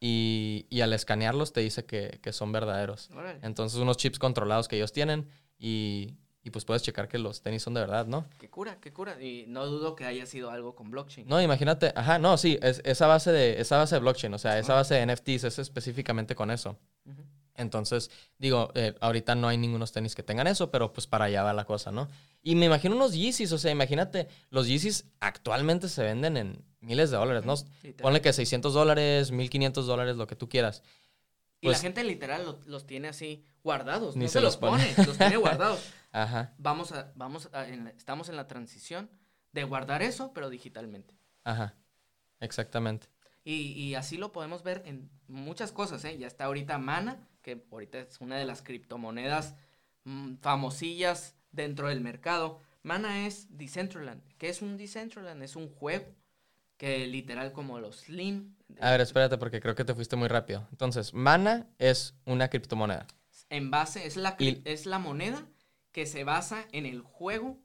y, 0.00 0.66
y 0.70 0.80
al 0.80 0.92
escanearlos 0.94 1.52
te 1.52 1.60
dice 1.60 1.84
que, 1.84 2.18
que 2.22 2.32
son 2.32 2.50
verdaderos. 2.52 3.10
Órale. 3.14 3.38
Entonces 3.42 3.78
unos 3.78 3.98
chips 3.98 4.18
controlados 4.18 4.66
que 4.66 4.76
ellos 4.76 4.92
tienen 4.92 5.28
y, 5.58 6.16
y 6.42 6.50
pues 6.50 6.64
puedes 6.64 6.82
checar 6.82 7.06
que 7.06 7.18
los 7.18 7.42
tenis 7.42 7.62
son 7.62 7.74
de 7.74 7.80
verdad, 7.80 8.06
¿no? 8.06 8.26
Qué 8.38 8.48
cura, 8.48 8.78
qué 8.80 8.92
cura. 8.92 9.22
Y 9.22 9.44
no 9.46 9.66
dudo 9.66 9.94
que 9.94 10.06
haya 10.06 10.24
sido 10.24 10.50
algo 10.50 10.74
con 10.74 10.90
blockchain. 10.90 11.28
No, 11.28 11.40
imagínate, 11.40 11.92
ajá, 11.94 12.18
no, 12.18 12.38
sí, 12.38 12.58
es, 12.62 12.80
esa 12.84 13.06
base 13.06 13.30
de 13.30 13.60
esa 13.60 13.76
base 13.76 13.96
de 13.96 14.00
blockchain, 14.00 14.32
o 14.32 14.38
sea, 14.38 14.58
esa 14.58 14.74
base 14.74 14.94
de 14.94 15.06
NFTs 15.06 15.44
es 15.44 15.58
específicamente 15.58 16.34
con 16.34 16.50
eso. 16.50 16.78
Ujú. 17.04 17.22
Entonces, 17.60 18.10
digo, 18.38 18.70
eh, 18.74 18.94
ahorita 19.00 19.34
no 19.34 19.48
hay 19.48 19.58
ningunos 19.58 19.92
tenis 19.92 20.14
que 20.14 20.22
tengan 20.22 20.46
eso, 20.46 20.70
pero 20.70 20.92
pues 20.92 21.06
para 21.06 21.26
allá 21.26 21.42
va 21.42 21.52
la 21.52 21.64
cosa, 21.64 21.90
¿no? 21.92 22.08
Y 22.42 22.54
me 22.56 22.66
imagino 22.66 22.96
unos 22.96 23.14
Yeezys, 23.14 23.52
o 23.52 23.58
sea, 23.58 23.70
imagínate, 23.70 24.28
los 24.50 24.66
Yeezys 24.66 25.04
actualmente 25.20 25.88
se 25.88 26.02
venden 26.02 26.36
en 26.36 26.64
miles 26.80 27.10
de 27.10 27.16
dólares, 27.18 27.44
¿no? 27.44 27.54
Literal. 27.82 28.02
Ponle 28.02 28.20
que 28.22 28.32
600 28.32 28.72
dólares, 28.74 29.30
1500 29.30 29.86
dólares, 29.86 30.16
lo 30.16 30.26
que 30.26 30.36
tú 30.36 30.48
quieras. 30.48 30.82
y 31.62 31.66
la 31.66 31.72
pues- 31.72 31.82
gente 31.82 32.02
literal 32.04 32.44
lo- 32.46 32.58
los 32.64 32.86
tiene 32.86 33.08
así 33.08 33.44
guardados. 33.62 34.16
Ni 34.16 34.22
no 34.24 34.28
se 34.28 34.32
se, 34.34 34.40
los 34.40 34.54
los 34.54 34.56
pone. 34.56 34.86
pone, 34.94 35.06
los 35.06 35.18
tiene 35.18 35.36
guardados. 35.36 35.80
Ajá, 36.12 36.54
Vamos 36.56 36.90
a, 36.92 37.12
vamos 37.14 37.50
a, 37.52 37.68
en 37.68 37.84
la- 37.84 37.90
estamos 37.90 38.30
en 38.30 38.36
la 38.36 38.48
transición 38.48 39.10
de 39.52 39.64
guardar 39.64 40.00
eso, 40.02 40.32
pero 40.32 40.48
digitalmente. 40.48 41.14
ajá, 41.44 41.74
exactamente. 42.40 43.08
Y, 43.44 43.72
y 43.72 43.94
así 43.94 44.16
lo 44.16 44.32
podemos 44.32 44.62
ver 44.62 44.82
en 44.86 45.10
muchas 45.28 45.72
cosas, 45.72 46.04
¿eh? 46.04 46.16
Ya 46.18 46.26
está 46.26 46.44
ahorita 46.44 46.78
Mana, 46.78 47.26
que 47.42 47.64
ahorita 47.70 48.00
es 48.00 48.20
una 48.20 48.36
de 48.36 48.44
las 48.44 48.62
criptomonedas 48.62 49.54
mm, 50.04 50.36
famosillas 50.36 51.36
dentro 51.52 51.88
del 51.88 52.00
mercado. 52.00 52.60
Mana 52.82 53.26
es 53.26 53.46
Decentraland. 53.56 54.22
¿Qué 54.38 54.48
es 54.48 54.62
un 54.62 54.76
Decentraland? 54.76 55.42
Es 55.42 55.56
un 55.56 55.68
juego 55.68 56.06
que 56.76 57.06
literal 57.06 57.52
como 57.52 57.78
los 57.78 58.00
Slim. 58.00 58.54
A 58.80 58.90
ver, 58.92 59.00
espérate 59.02 59.36
porque 59.36 59.60
creo 59.60 59.74
que 59.74 59.84
te 59.84 59.94
fuiste 59.94 60.16
muy 60.16 60.28
rápido. 60.28 60.66
Entonces, 60.70 61.12
Mana 61.12 61.66
es 61.78 62.14
una 62.24 62.48
criptomoneda. 62.48 63.06
En 63.50 63.70
base, 63.70 64.06
es 64.06 64.16
la, 64.16 64.36
Y- 64.38 64.62
es 64.64 64.86
la 64.86 64.98
moneda 64.98 65.46
que 65.92 66.06
se 66.06 66.24
basa 66.24 66.64
en 66.72 66.86
el 66.86 67.02
juego 67.02 67.58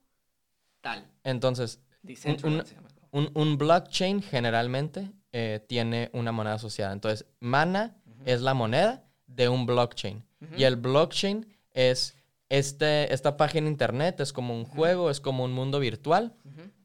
tal. 0.81 1.07
Entonces, 1.23 1.79
un- 2.25 2.63
un, 3.11 3.31
un 3.33 3.57
blockchain 3.57 4.21
generalmente 4.21 5.11
eh, 5.31 5.63
tiene 5.67 6.09
una 6.13 6.31
moneda 6.31 6.55
asociada. 6.55 6.91
Entonces, 6.93 7.25
Mana 7.39 7.95
Ujú. 8.05 8.23
es 8.25 8.41
la 8.41 8.53
moneda 8.53 9.04
de 9.27 9.49
un 9.49 9.65
blockchain. 9.65 10.23
Y 10.57 10.63
el 10.63 10.75
blockchain 10.75 11.47
es 11.73 12.15
este, 12.49 13.13
esta 13.13 13.37
página 13.37 13.67
internet, 13.67 14.19
es 14.19 14.31
como 14.31 14.55
un 14.55 14.65
juego, 14.65 15.09
es 15.09 15.19
como 15.19 15.43
un 15.43 15.53
mundo 15.53 15.79
virtual 15.79 16.35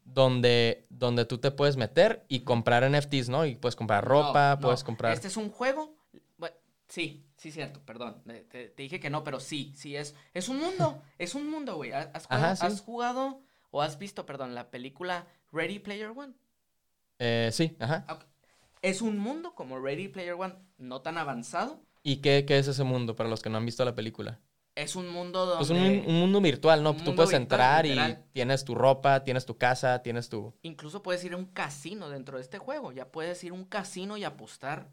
donde, 0.04 0.86
donde 0.88 1.24
tú 1.24 1.38
te 1.38 1.50
puedes 1.50 1.76
meter 1.76 2.24
y 2.28 2.40
comprar 2.40 2.88
NFTs, 2.90 3.28
¿no? 3.28 3.46
Y 3.46 3.54
puedes 3.54 3.76
comprar 3.76 4.04
ropa, 4.04 4.50
No, 4.50 4.56
no, 4.56 4.60
puedes 4.62 4.84
comprar... 4.84 5.12
Este 5.12 5.28
es 5.28 5.36
un 5.36 5.50
juego. 5.50 5.94
Bueno, 6.36 6.56
sí, 6.88 7.26
sí, 7.36 7.52
cierto, 7.52 7.80
perdón. 7.84 8.22
Te, 8.24 8.68
te 8.68 8.82
dije 8.82 8.98
que 8.98 9.10
no, 9.10 9.22
pero 9.22 9.38
sí, 9.40 9.72
sí 9.76 9.96
es. 9.96 10.14
Es 10.34 10.48
un 10.48 10.58
mundo, 10.58 11.02
es 11.18 11.34
un 11.34 11.48
mundo, 11.48 11.76
güey. 11.76 11.92
¿Has, 11.92 12.26
jugado, 12.26 12.44
Ajá, 12.44 12.56
sí. 12.56 12.66
has 12.66 12.80
jugado 12.80 13.42
o 13.70 13.82
has 13.82 13.98
visto, 13.98 14.26
perdón, 14.26 14.54
la 14.54 14.70
película 14.70 15.26
Ready 15.52 15.78
Player 15.78 16.08
One? 16.08 16.34
Eh, 17.18 17.50
sí, 17.52 17.76
ajá. 17.78 18.06
Es 18.82 19.02
un 19.02 19.18
mundo 19.18 19.54
como 19.54 19.78
Ready 19.78 20.08
Player 20.08 20.34
One, 20.34 20.54
no 20.78 21.02
tan 21.02 21.18
avanzado. 21.18 21.82
¿Y 22.02 22.16
qué, 22.16 22.44
qué 22.46 22.58
es 22.58 22.68
ese 22.68 22.84
mundo 22.84 23.14
para 23.16 23.28
los 23.28 23.42
que 23.42 23.50
no 23.50 23.58
han 23.58 23.66
visto 23.66 23.84
la 23.84 23.94
película? 23.94 24.40
Es 24.74 24.96
un 24.96 25.08
mundo 25.08 25.44
donde. 25.46 25.58
Pues 25.58 25.70
un, 25.70 26.04
un 26.06 26.20
mundo 26.20 26.40
virtual, 26.40 26.82
¿no? 26.82 26.94
Tú 26.96 27.14
puedes 27.14 27.30
virtual, 27.30 27.42
entrar 27.42 27.84
literal. 27.84 28.24
y 28.28 28.32
tienes 28.32 28.64
tu 28.64 28.74
ropa, 28.74 29.24
tienes 29.24 29.44
tu 29.44 29.58
casa, 29.58 30.00
tienes 30.02 30.28
tu... 30.28 30.54
Incluso 30.62 31.02
puedes 31.02 31.22
ir 31.24 31.34
a 31.34 31.36
un 31.36 31.46
casino 31.46 32.08
dentro 32.08 32.36
de 32.36 32.42
este 32.42 32.58
juego. 32.58 32.92
Ya 32.92 33.08
puedes 33.10 33.42
ir 33.44 33.50
a 33.50 33.54
un 33.54 33.64
casino 33.64 34.16
y 34.16 34.24
apostar 34.24 34.88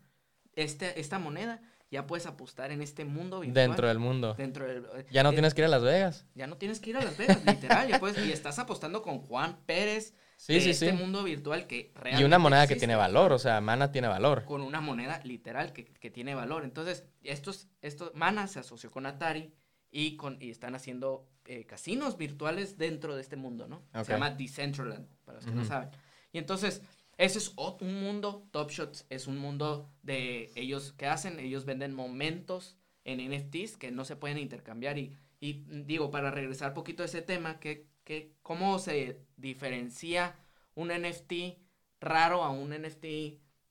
este, 0.53 0.99
esta 0.99 1.19
moneda. 1.19 1.61
Ya 1.89 2.05
puedes 2.05 2.25
apostar 2.25 2.71
en 2.71 2.81
este 2.81 3.05
mundo 3.05 3.39
virtual. 3.39 3.67
Dentro 3.67 3.87
del 3.87 3.99
mundo. 3.99 4.33
Dentro 4.33 4.65
del- 4.67 4.85
Ya 5.09 5.23
no 5.23 5.29
eh, 5.29 5.33
tienes 5.33 5.53
que 5.53 5.61
ir 5.61 5.65
a 5.65 5.69
Las 5.69 5.83
Vegas. 5.83 6.25
Ya 6.35 6.47
no 6.47 6.57
tienes 6.57 6.81
que 6.81 6.89
ir 6.89 6.97
a 6.97 7.03
Las 7.03 7.15
Vegas, 7.17 7.39
literal. 7.45 7.87
Ya 7.87 7.99
puedes, 7.99 8.17
y 8.25 8.31
estás 8.33 8.59
apostando 8.59 9.01
con 9.01 9.19
Juan 9.19 9.57
Pérez 9.65 10.13
Sí, 10.37 10.53
de 10.53 10.61
sí, 10.61 10.69
este 10.69 10.91
sí. 10.91 10.95
mundo 10.95 11.23
virtual 11.23 11.65
que 11.65 11.91
Y 11.95 11.99
realmente 11.99 12.25
una 12.25 12.37
moneda 12.37 12.67
que 12.67 12.75
tiene 12.75 12.95
valor, 12.95 13.33
o 13.33 13.39
sea, 13.39 13.59
Mana 13.59 13.91
tiene 13.91 14.07
valor. 14.07 14.45
Con 14.45 14.61
una 14.61 14.79
moneda 14.79 15.19
literal 15.23 15.73
que, 15.73 15.85
que 15.85 16.11
tiene 16.11 16.35
valor. 16.35 16.63
Entonces, 16.63 17.05
estos, 17.23 17.67
estos, 17.81 18.13
Mana 18.13 18.47
se 18.47 18.59
asoció 18.59 18.91
con 18.91 19.07
Atari 19.07 19.51
y, 19.89 20.15
con, 20.15 20.37
y 20.39 20.51
están 20.51 20.75
haciendo 20.75 21.27
eh, 21.45 21.65
casinos 21.65 22.17
virtuales 22.17 22.77
dentro 22.77 23.15
de 23.15 23.21
este 23.21 23.35
mundo, 23.35 23.67
¿no? 23.67 23.83
Se 24.03 24.13
llama 24.13 24.29
Decentraland, 24.29 25.07
para 25.25 25.37
los 25.37 25.45
que 25.45 25.55
no 25.55 25.65
saben. 25.65 25.89
Y 26.31 26.37
entonces, 26.37 26.83
ese 27.17 27.39
es 27.39 27.53
un 27.57 27.99
mundo, 27.99 28.47
Top 28.51 28.69
Shots 28.69 29.07
es 29.09 29.25
un 29.25 29.39
mundo 29.39 29.91
de 30.03 30.51
ellos, 30.55 30.93
¿qué 30.93 31.07
hacen? 31.07 31.39
Ellos 31.39 31.65
venden 31.65 31.93
momentos 31.93 32.77
en 33.05 33.27
NFTs 33.27 33.77
que 33.77 33.89
no 33.91 34.05
se 34.05 34.15
pueden 34.15 34.37
intercambiar 34.37 34.99
y, 34.99 35.17
y 35.39 35.63
digo, 35.83 36.11
para 36.11 36.29
regresar 36.29 36.75
poquito 36.75 37.01
a 37.01 37.07
ese 37.07 37.23
tema, 37.23 37.59
que, 37.59 37.87
que 38.07 38.37
¿cómo 38.41 38.79
se 38.79 39.19
diferencia 39.35 40.33
un 40.75 40.87
NFT 40.87 41.59
raro 41.99 42.41
a 42.41 42.51
un 42.51 42.69
NFT 42.69 43.03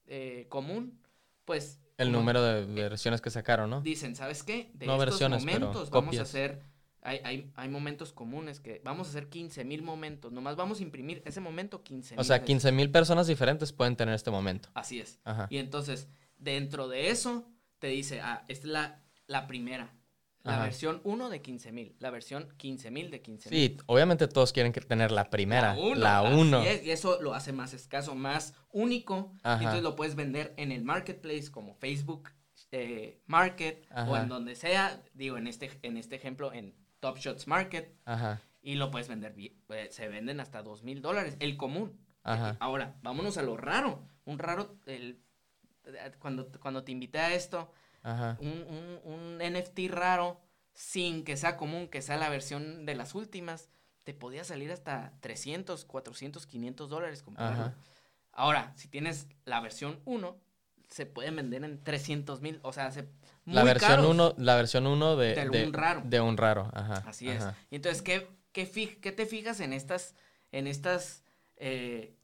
eh, 0.08 0.46
común? 0.50 1.00
Pues 1.46 1.80
El 1.96 2.12
número 2.12 2.42
de 2.42 2.66
versiones 2.66 3.22
que 3.22 3.30
sacaron, 3.30 3.70
¿no? 3.70 3.80
dicen, 3.80 4.14
¿sabes 4.14 4.42
qué? 4.42 4.70
De 4.74 4.84
No 4.84 4.92
estos 4.92 5.06
versiones, 5.06 5.42
pero 5.42 5.60
momentos 5.60 5.88
vamos 5.88 6.18
a 6.18 6.22
hacer 6.22 6.60
Hay, 7.00 7.20
hay, 7.24 7.50
hay 7.54 7.68
momentos 7.70 8.12
comunes 8.12 8.60
que 8.60 8.82
vamos 8.84 9.06
a 9.06 9.10
hacer 9.10 9.30
15 9.30 9.64
mil 9.64 9.82
momentos. 9.82 10.30
Nomás 10.32 10.54
vamos 10.54 10.80
a 10.80 10.82
imprimir 10.82 11.22
ese 11.24 11.40
momento 11.40 11.82
15 11.82 12.16
O 12.18 12.24
sea, 12.24 12.44
15 12.44 12.72
mil 12.72 12.90
personas 12.90 13.26
diferentes 13.26 13.72
pueden 13.72 13.96
tener 13.96 14.14
este 14.14 14.30
momento. 14.30 14.68
Así 14.74 15.00
es. 15.00 15.18
Ajá. 15.24 15.46
Y 15.48 15.56
entonces, 15.56 16.08
dentro 16.36 16.88
de 16.88 17.08
eso, 17.08 17.48
te 17.78 17.86
dice, 17.86 18.20
ah, 18.20 18.44
esta 18.48 18.66
es 18.66 18.70
la, 18.70 19.02
la 19.28 19.46
primera. 19.46 19.95
La 20.46 20.54
Ajá. 20.54 20.62
versión 20.64 21.00
1 21.04 21.28
de 21.28 21.42
15 21.42 21.72
mil. 21.72 21.96
La 21.98 22.10
versión 22.10 22.48
15 22.56 22.90
mil 22.90 23.10
de 23.10 23.20
15 23.20 23.50
mil. 23.50 23.58
Sí, 23.58 23.76
obviamente 23.86 24.28
todos 24.28 24.52
quieren 24.52 24.72
tener 24.72 25.10
la 25.10 25.28
primera, 25.28 25.74
la 25.96 26.20
así 26.20 26.34
1. 26.34 26.62
es, 26.62 26.84
y 26.84 26.90
eso 26.92 27.20
lo 27.20 27.34
hace 27.34 27.52
más 27.52 27.74
escaso, 27.74 28.14
más 28.14 28.54
único. 28.70 29.32
y 29.34 29.38
Ajá. 29.42 29.56
entonces 29.58 29.82
lo 29.82 29.96
puedes 29.96 30.14
vender 30.14 30.54
en 30.56 30.72
el 30.72 30.84
marketplace 30.84 31.50
como 31.50 31.74
Facebook 31.74 32.30
eh, 32.72 33.20
Market 33.26 33.86
o 34.08 34.16
en 34.16 34.28
donde 34.28 34.54
sea. 34.54 35.02
Digo, 35.14 35.36
en 35.36 35.46
este, 35.46 35.70
en 35.82 35.96
este 35.96 36.16
ejemplo, 36.16 36.52
en 36.52 36.74
Top 37.00 37.18
Shots 37.18 37.46
Market. 37.46 37.94
Ajá, 38.04 38.40
Y 38.62 38.74
lo 38.76 38.90
puedes 38.90 39.08
vender. 39.08 39.34
eh, 39.36 39.88
se 39.90 40.08
venden 40.08 40.40
hasta 40.40 40.62
dos 40.62 40.82
mil 40.82 41.02
dólares. 41.02 41.36
El 41.40 41.56
común. 41.56 41.98
ajá, 42.22 42.56
Ahora, 42.60 42.96
vámonos 43.02 43.36
a 43.38 43.42
lo 43.42 43.56
raro. 43.56 44.08
Un 44.24 44.38
raro. 44.38 44.76
El, 44.86 45.20
cuando, 46.18 46.50
cuando 46.60 46.82
te 46.84 46.92
invité 46.92 47.18
a 47.18 47.34
esto, 47.34 47.72
ajá. 48.06 48.36
un, 48.40 48.48
un, 49.04 49.12
un 49.12 49.38
NFT 49.42 49.88
raro, 49.90 50.40
sin 50.74 51.24
que 51.24 51.36
sea 51.36 51.56
común, 51.56 51.88
que 51.88 52.02
sea 52.02 52.16
la 52.16 52.28
versión 52.28 52.86
de 52.86 52.94
las 52.94 53.14
últimas, 53.14 53.68
te 54.04 54.14
podía 54.14 54.44
salir 54.44 54.70
hasta 54.72 55.12
300, 55.20 55.84
400, 55.84 56.46
500 56.46 56.88
dólares 56.88 57.22
comprarlo. 57.22 57.72
Ahora, 58.32 58.72
si 58.76 58.88
tienes 58.88 59.26
la 59.44 59.60
versión 59.60 60.00
1, 60.04 60.36
se 60.88 61.06
pueden 61.06 61.34
vender 61.36 61.64
en 61.64 61.82
300 61.82 62.40
mil, 62.42 62.60
o 62.62 62.72
sea, 62.72 62.90
se, 62.92 63.08
La 63.46 63.62
muy 63.62 63.64
versión 63.70 63.90
caros. 63.90 64.06
1, 64.10 64.34
la 64.38 64.54
versión 64.56 64.86
1 64.86 65.16
de, 65.16 65.34
Del 65.34 65.50
de- 65.50 65.64
un 65.66 65.72
raro. 65.72 66.02
de 66.04 66.20
un 66.20 66.36
raro, 66.36 66.70
ajá. 66.74 67.02
Así 67.06 67.28
es. 67.28 67.42
ajá. 67.42 67.56
Y 67.70 67.76
entonces, 67.76 68.02
¿qué, 68.02 68.28
qué, 68.52 68.66
fi- 68.66 68.96
qué 69.00 69.10
te 69.10 69.26
fijas 69.26 69.58
en 69.60 69.72
estas, 69.72 70.14
en 70.52 70.66
estas 70.68 71.24
eh, 71.56 72.14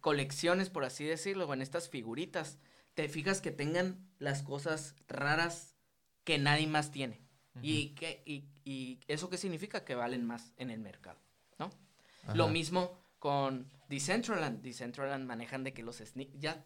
colecciones, 0.00 0.70
por 0.70 0.84
así 0.84 1.04
decirlo, 1.04 1.46
o 1.46 1.54
en 1.54 1.62
estas 1.62 1.88
figuritas? 1.88 2.58
Te 2.98 3.08
fijas 3.08 3.40
que 3.40 3.52
tengan 3.52 4.10
las 4.18 4.42
cosas 4.42 4.96
raras 5.06 5.76
que 6.24 6.36
nadie 6.36 6.66
más 6.66 6.90
tiene. 6.90 7.20
y, 7.62 7.90
que, 7.90 8.24
y, 8.26 8.48
y 8.64 8.98
eso 9.06 9.30
qué 9.30 9.36
significa? 9.36 9.84
Que 9.84 9.94
valen 9.94 10.26
más 10.26 10.52
en 10.56 10.70
el 10.70 10.80
mercado, 10.80 11.20
¿no? 11.60 11.70
Lo 12.34 12.48
mismo 12.48 12.90
con 13.20 13.70
Decentraland. 13.88 14.62
Decentraland 14.62 15.24
manejan 15.24 15.62
de 15.62 15.72
que 15.74 15.84
los 15.84 15.98
sneak 15.98 16.30
ya 16.40 16.64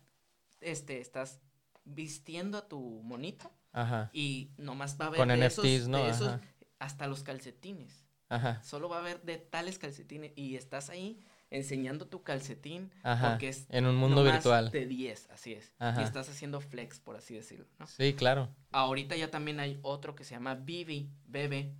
este, 0.63 1.03
estás 1.03 1.39
vistiendo 1.85 2.57
a 2.57 2.67
tu 2.67 2.81
monito 3.03 3.53
Ajá, 3.73 4.09
y 4.15 4.53
nomás 4.57 4.99
va 4.99 5.05
a 5.05 5.09
haber 5.09 5.19
Con 5.19 5.29
de 5.29 5.37
NFTs, 5.37 5.65
esos, 5.67 5.89
¿no? 5.89 6.03
de 6.03 6.11
esos 6.13 6.41
hasta 6.79 7.07
los 7.09 7.23
calcetines. 7.23 8.07
ajá, 8.31 8.63
Solo 8.65 8.89
va 8.89 8.97
a 8.97 9.01
haber 9.01 9.21
de 9.21 9.37
tales 9.37 9.79
calcetines 9.79 10.33
y 10.35 10.57
estás 10.57 10.89
ahí 10.89 11.21
enseñando 11.53 12.07
tu 12.09 12.23
calcetín 12.23 12.91
ajá. 13.03 13.31
porque 13.31 13.49
es 13.49 13.67
En 13.71 13.87
un 13.87 13.97
mundo 13.97 14.25
virtual. 14.25 14.71
de 14.71 14.87
10, 14.87 15.31
así 15.31 15.53
es. 15.53 15.73
Ajá. 15.79 16.01
Y 16.01 16.05
estás 16.05 16.29
haciendo 16.29 16.61
flex, 16.61 16.99
por 16.99 17.17
así 17.17 17.35
decirlo, 17.35 17.67
¿no? 17.79 17.87
Sí, 17.87 18.15
claro. 18.15 18.49
Ahorita 18.73 19.15
ya 19.17 19.31
también 19.31 19.61
hay 19.61 19.79
otro 19.83 20.15
que 20.15 20.25
se 20.25 20.35
llama 20.35 20.55
Vivi, 20.55 21.11
Bebe. 21.27 21.75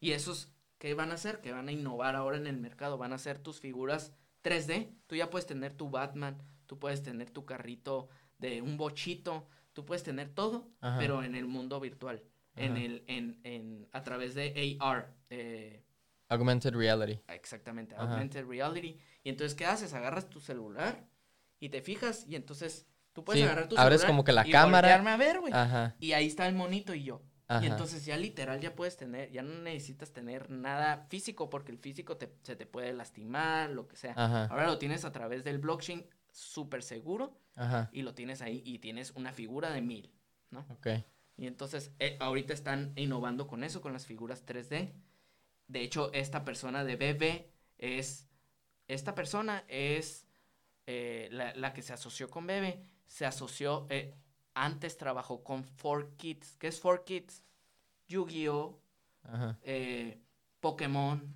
Y 0.00 0.12
esos, 0.12 0.52
¿qué 0.78 0.94
van 0.94 1.10
a 1.10 1.14
hacer? 1.14 1.40
Que 1.40 1.52
van 1.52 1.68
a 1.68 1.72
innovar 1.72 2.14
ahora 2.16 2.36
en 2.36 2.46
el 2.46 2.58
mercado. 2.58 2.98
Van 2.98 3.12
a 3.12 3.16
hacer 3.16 3.38
tus 3.38 3.60
figuras 3.60 4.12
3D. 4.42 4.90
Tú 5.06 5.16
ya 5.16 5.30
puedes 5.30 5.46
tener 5.46 5.72
tu 5.72 5.88
Batman, 5.90 6.36
tú 6.66 6.78
puedes 6.78 7.02
tener 7.02 7.30
tu 7.30 7.44
carrito 7.46 8.08
de 8.38 8.60
un 8.60 8.76
bochito, 8.76 9.46
tú 9.72 9.84
puedes 9.86 10.02
tener 10.02 10.28
todo, 10.28 10.68
Ajá. 10.80 10.98
pero 10.98 11.22
en 11.22 11.34
el 11.34 11.46
mundo 11.46 11.80
virtual. 11.80 12.22
En 12.56 12.76
el, 12.76 13.02
en, 13.08 13.40
en, 13.42 13.88
a 13.90 14.02
través 14.04 14.34
de 14.36 14.76
AR. 14.78 15.12
eh, 15.30 15.82
Augmented 16.28 16.74
reality. 16.74 17.20
exactamente, 17.28 17.94
Ajá. 17.94 18.04
Augmented 18.04 18.46
Reality. 18.46 18.98
Y 19.22 19.28
entonces, 19.28 19.54
¿qué 19.54 19.66
haces? 19.66 19.92
Agarras 19.94 20.28
tu 20.28 20.40
celular 20.40 21.04
y 21.60 21.68
te 21.68 21.80
fijas 21.82 22.26
y 22.28 22.36
entonces 22.36 22.86
tú 23.12 23.24
puedes 23.24 23.40
Sí, 23.40 23.44
agarrar 23.46 23.68
tu 23.68 23.76
abres 23.78 24.00
celular 24.00 24.12
como 24.12 24.24
que 24.24 24.32
la 24.32 24.46
y 24.46 24.50
cámara. 24.50 24.94
a 24.94 25.16
ver, 25.16 25.40
güey. 25.40 25.52
Y 26.00 26.12
ahí 26.12 26.26
está 26.26 26.46
el 26.48 26.54
monito 26.54 26.94
y 26.94 27.04
yo. 27.04 27.22
ajá. 27.46 27.62
Y 27.64 27.68
entonces 27.68 28.04
ya 28.04 28.16
literal 28.16 28.60
ya 28.60 28.74
puedes 28.74 28.96
tener, 28.96 29.30
ya 29.30 29.42
no 29.42 29.60
necesitas 29.62 30.12
tener 30.12 30.50
nada 30.50 31.06
físico 31.08 31.50
porque 31.50 31.72
el 31.72 31.78
físico 31.78 32.16
te, 32.16 32.34
se 32.42 32.56
te 32.56 32.66
puede 32.66 32.92
lastimar, 32.94 33.70
lo 33.70 33.86
que 33.86 33.96
sea. 33.96 34.14
Ajá, 34.16 34.46
Ahora 34.46 34.66
lo 34.66 34.78
tienes 34.78 35.04
a 35.04 35.12
través 35.12 35.44
del 35.44 35.58
blockchain 35.58 36.06
súper 36.32 36.82
seguro 36.82 37.38
ajá. 37.54 37.90
y 37.92 38.02
lo 38.02 38.14
tienes 38.14 38.42
ahí 38.42 38.62
y 38.64 38.78
tienes 38.80 39.12
una 39.12 39.32
figura 39.32 39.70
de 39.70 39.82
mil, 39.82 40.10
¿no? 40.50 40.66
Ok. 40.70 40.88
Y 41.36 41.46
entonces 41.46 41.92
eh, 41.98 42.16
ahorita 42.20 42.52
están 42.54 42.92
innovando 42.96 43.46
con 43.46 43.62
eso, 43.64 43.80
con 43.80 43.92
las 43.92 44.06
figuras 44.06 44.44
3D. 44.46 44.92
De 45.66 45.82
hecho, 45.82 46.12
esta 46.12 46.44
persona 46.44 46.84
de 46.84 46.96
BB 46.96 47.46
es, 47.78 48.28
esta 48.88 49.14
persona 49.14 49.64
es 49.68 50.26
eh, 50.86 51.28
la, 51.32 51.54
la 51.54 51.72
que 51.72 51.82
se 51.82 51.92
asoció 51.92 52.30
con 52.30 52.46
BB, 52.46 52.78
se 53.06 53.24
asoció, 53.26 53.86
eh, 53.90 54.14
antes 54.54 54.96
trabajó 54.96 55.42
con 55.42 55.64
4Kids. 55.76 56.58
¿Qué 56.58 56.68
es 56.68 56.82
4Kids? 56.82 57.42
Yu-Gi-Oh! 58.08 58.80
Eh, 59.62 60.20
Pokémon. 60.60 61.34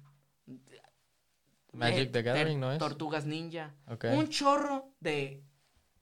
Magic 1.72 2.12
the 2.12 2.22
Gathering, 2.22 2.60
¿no 2.60 2.72
es? 2.72 2.78
Tortugas 2.78 3.26
Ninja. 3.26 3.74
Un 4.12 4.28
chorro 4.28 4.92
de 5.00 5.42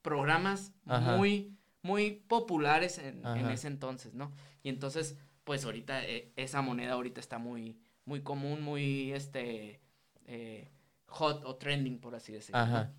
programas 0.02 0.72
Ajá. 0.86 1.16
muy, 1.16 1.56
muy 1.82 2.22
populares 2.28 2.98
en, 2.98 3.24
en 3.26 3.50
ese 3.50 3.68
entonces, 3.68 4.14
¿no? 4.14 4.32
Y 4.62 4.68
entonces, 4.68 5.16
pues 5.44 5.64
ahorita, 5.64 6.04
esa 6.04 6.62
moneda 6.62 6.94
ahorita 6.94 7.20
está 7.20 7.38
muy, 7.38 7.78
muy 8.06 8.22
común, 8.22 8.62
muy, 8.62 9.12
este, 9.12 9.80
eh, 10.26 10.70
hot 11.08 11.44
o 11.44 11.56
trending, 11.56 12.00
por 12.00 12.14
así 12.14 12.32
decirlo. 12.32 12.58
¿no? 12.58 12.64
Ajá. 12.64 12.92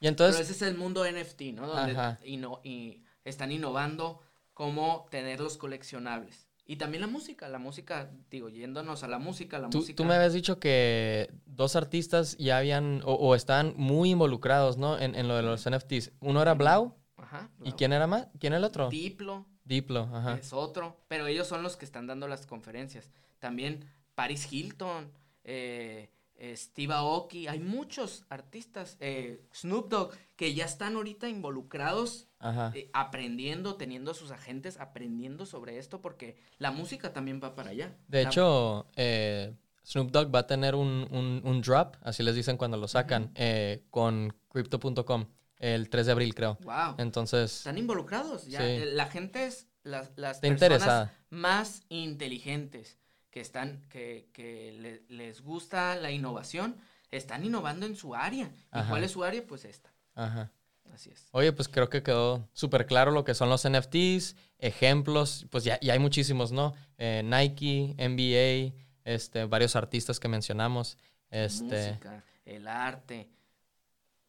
Y 0.00 0.04
Pero 0.04 0.08
entonces, 0.10 0.40
ese 0.40 0.52
es 0.52 0.62
el 0.62 0.76
mundo 0.78 1.04
NFT, 1.04 1.52
¿no? 1.52 1.66
Donde 1.66 1.92
Ajá. 1.92 2.18
inno- 2.24 2.60
y 2.64 3.02
están 3.24 3.52
innovando 3.52 4.20
cómo 4.54 5.06
tener 5.10 5.40
los 5.40 5.56
coleccionables. 5.58 6.48
Y 6.64 6.76
también 6.76 7.00
la 7.02 7.06
música, 7.08 7.48
la 7.48 7.58
música, 7.58 8.10
digo, 8.30 8.48
yéndonos 8.48 9.02
a 9.02 9.08
la 9.08 9.18
música, 9.18 9.58
la 9.58 9.68
tú, 9.68 9.78
música. 9.78 9.96
tú 9.96 10.04
me 10.04 10.14
habías 10.14 10.32
dicho 10.32 10.58
que 10.58 11.28
dos 11.44 11.74
artistas 11.76 12.36
ya 12.38 12.58
habían 12.58 13.02
o, 13.04 13.14
o 13.14 13.34
están 13.34 13.74
muy 13.76 14.10
involucrados, 14.10 14.76
¿no? 14.78 14.98
En, 14.98 15.14
en 15.16 15.28
lo 15.28 15.36
de 15.36 15.42
los 15.42 15.68
NFTs. 15.68 16.12
Uno 16.20 16.40
era 16.40 16.54
Blau. 16.54 16.96
Ajá. 17.16 17.50
¿Y 17.58 17.62
claro. 17.62 17.76
quién 17.76 17.92
era 17.92 18.06
más? 18.06 18.28
¿Quién 18.38 18.52
era 18.52 18.58
el 18.58 18.64
otro? 18.64 18.88
Diplo. 18.88 19.46
Diplo, 19.64 20.10
ajá. 20.12 20.34
es 20.34 20.52
otro, 20.52 21.00
pero 21.06 21.28
ellos 21.28 21.46
son 21.46 21.62
los 21.62 21.76
que 21.76 21.84
están 21.84 22.08
dando 22.08 22.26
las 22.26 22.46
conferencias. 22.46 23.12
También 23.38 23.84
Paris 24.14 24.52
Hilton, 24.52 25.10
eh, 25.44 26.10
eh, 26.36 26.56
Steve 26.56 26.92
Aoki, 26.94 27.46
hay 27.46 27.60
muchos 27.60 28.24
artistas, 28.28 28.96
eh, 29.00 29.42
Snoop 29.54 29.88
Dogg, 29.88 30.12
que 30.36 30.54
ya 30.54 30.64
están 30.64 30.96
ahorita 30.96 31.28
involucrados, 31.28 32.26
eh, 32.74 32.90
aprendiendo, 32.92 33.76
teniendo 33.76 34.10
a 34.10 34.14
sus 34.14 34.30
agentes, 34.32 34.78
aprendiendo 34.80 35.46
sobre 35.46 35.78
esto, 35.78 36.00
porque 36.00 36.36
la 36.58 36.72
música 36.72 37.12
también 37.12 37.40
va 37.42 37.54
para 37.54 37.70
allá. 37.70 37.96
De 38.08 38.22
La- 38.24 38.28
hecho, 38.28 38.86
eh, 38.96 39.54
Snoop 39.84 40.10
Dogg 40.10 40.34
va 40.34 40.40
a 40.40 40.46
tener 40.46 40.74
un, 40.74 41.06
un- 41.10 41.40
un 41.44 41.60
drop, 41.60 41.96
así 42.02 42.22
les 42.24 42.34
dicen 42.34 42.56
cuando 42.56 42.76
lo 42.76 42.88
sacan, 42.88 43.30
eh, 43.36 43.84
con 43.90 44.34
Crypto.com 44.48 45.26
el 45.58 45.88
3 45.90 46.06
de 46.06 46.12
abril, 46.12 46.34
creo. 46.34 46.58
wow, 46.64 46.96
Entonces, 46.98 47.58
están 47.58 47.78
involucrados, 47.78 48.46
ya, 48.48 48.58
Sí. 48.60 48.80
la 48.92 49.06
gente 49.06 49.46
es, 49.46 49.68
las, 49.84 50.10
las 50.16 50.38
personas 50.40 51.10
más 51.30 51.82
inteligentes 51.88 52.98
que 53.32 53.40
están 53.40 53.82
que, 53.88 54.28
que 54.32 54.70
le- 54.78 55.02
les 55.08 55.40
gusta 55.42 55.96
la 55.96 56.12
innovación 56.12 56.76
están 57.10 57.44
innovando 57.44 57.84
en 57.86 57.96
su 57.96 58.14
área 58.14 58.52
y 58.72 58.82
cuál 58.88 59.02
es 59.02 59.10
su 59.10 59.24
área 59.24 59.44
pues 59.44 59.64
esta 59.64 59.92
Ajá. 60.14 60.52
así 60.92 61.10
es 61.10 61.26
Oye, 61.32 61.52
pues 61.52 61.68
creo 61.68 61.88
que 61.88 62.02
quedó 62.04 62.48
súper 62.52 62.86
claro 62.86 63.10
lo 63.10 63.24
que 63.24 63.34
son 63.34 63.48
los 63.48 63.64
NFTs, 63.64 64.36
ejemplos, 64.58 65.46
pues 65.50 65.64
ya, 65.64 65.80
ya 65.80 65.94
hay 65.94 65.98
muchísimos, 65.98 66.52
¿no? 66.52 66.74
Eh, 66.98 67.22
Nike, 67.24 67.94
NBA, 67.98 68.74
este, 69.04 69.46
varios 69.46 69.74
artistas 69.76 70.20
que 70.20 70.28
mencionamos. 70.28 70.96
Este, 71.30 71.88
música 71.88 72.22
el 72.44 72.68
arte 72.68 73.30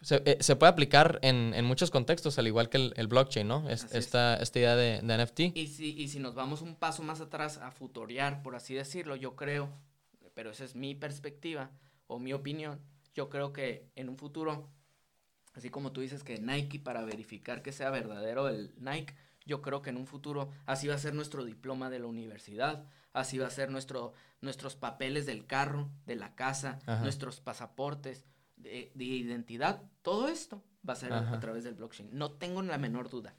se, 0.04 0.22
eh, 0.26 0.38
se 0.42 0.56
puede 0.56 0.72
aplicar 0.72 1.18
en, 1.24 1.54
en 1.56 1.66
muchos 1.66 1.90
contextos, 1.90 2.38
al 2.38 2.48
igual 2.48 2.70
que 2.70 2.78
el, 2.78 2.94
el 2.98 3.08
blockchain, 3.08 3.48
¿no? 3.48 3.68
Es- 3.70 3.86
Así 3.86 3.98
es. 3.98 4.06
esta, 4.06 4.36
esta 4.36 4.60
idea 4.60 4.76
de, 4.76 5.02
de 5.02 5.18
NFT. 5.26 5.40
y 5.56 5.68
si 5.68 5.92
y 6.00 6.08
si 6.10 6.20
nos 6.20 6.36
vamos 6.36 6.62
un 6.62 6.76
paso 6.76 7.02
más 7.04 7.22
atrás 7.22 7.58
a 7.58 7.72
futorear 7.72 8.44
por 8.44 8.56
así 8.56 8.74
decirlo 8.76 9.16
yo 9.16 9.36
creo 9.36 9.70
pero 10.36 10.52
esa 10.52 10.64
es 10.66 10.76
mi 10.76 10.94
perspectiva 10.96 11.70
o 12.08 12.20
mi 12.20 12.34
opinión 12.34 12.80
yo 13.16 13.30
creo 13.30 13.54
que 13.54 13.90
en 13.96 14.10
un 14.10 14.18
futuro 14.18 14.70
así 15.54 15.70
como 15.70 15.92
tú 15.92 16.02
dices 16.02 16.24
que 16.24 16.40
Nike 16.40 16.80
para 16.80 17.04
verificar 17.06 17.62
que 17.62 17.72
sea 17.72 17.90
verdadero 17.92 18.50
el 18.50 18.74
Nike 18.80 19.14
yo 19.46 19.62
creo 19.62 19.82
que 19.82 19.90
en 19.92 19.98
un 19.98 20.08
futuro 20.08 20.50
así 20.66 20.88
va 20.88 20.96
a 20.96 21.00
ser 21.00 21.14
nuestro 21.14 21.44
diploma 21.46 21.90
de 21.90 22.00
la 22.00 22.08
universidad, 22.08 22.86
así 23.12 23.38
va 23.38 23.48
a 23.48 23.52
ser 23.52 23.70
nuestro, 23.70 24.14
nuestros 24.42 24.76
papeles 24.76 25.26
del 25.26 25.46
carro, 25.46 25.90
de 26.06 26.16
la 26.16 26.34
casa, 26.34 26.80
Ajá. 26.86 27.02
nuestros 27.04 27.42
pasaportes 27.42 28.26
de, 28.64 28.92
de 28.94 29.04
identidad, 29.04 29.82
todo 30.02 30.28
esto 30.28 30.64
va 30.88 30.94
a 30.94 30.96
ser 30.98 31.14
a, 31.14 31.20
Ajá. 31.20 31.36
a 31.36 31.40
través 31.40 31.64
del 31.64 31.76
blockchain. 31.76 32.10
No 32.12 32.32
tengo 32.32 32.62
la 32.62 32.78
menor 32.78 33.10
duda, 33.10 33.36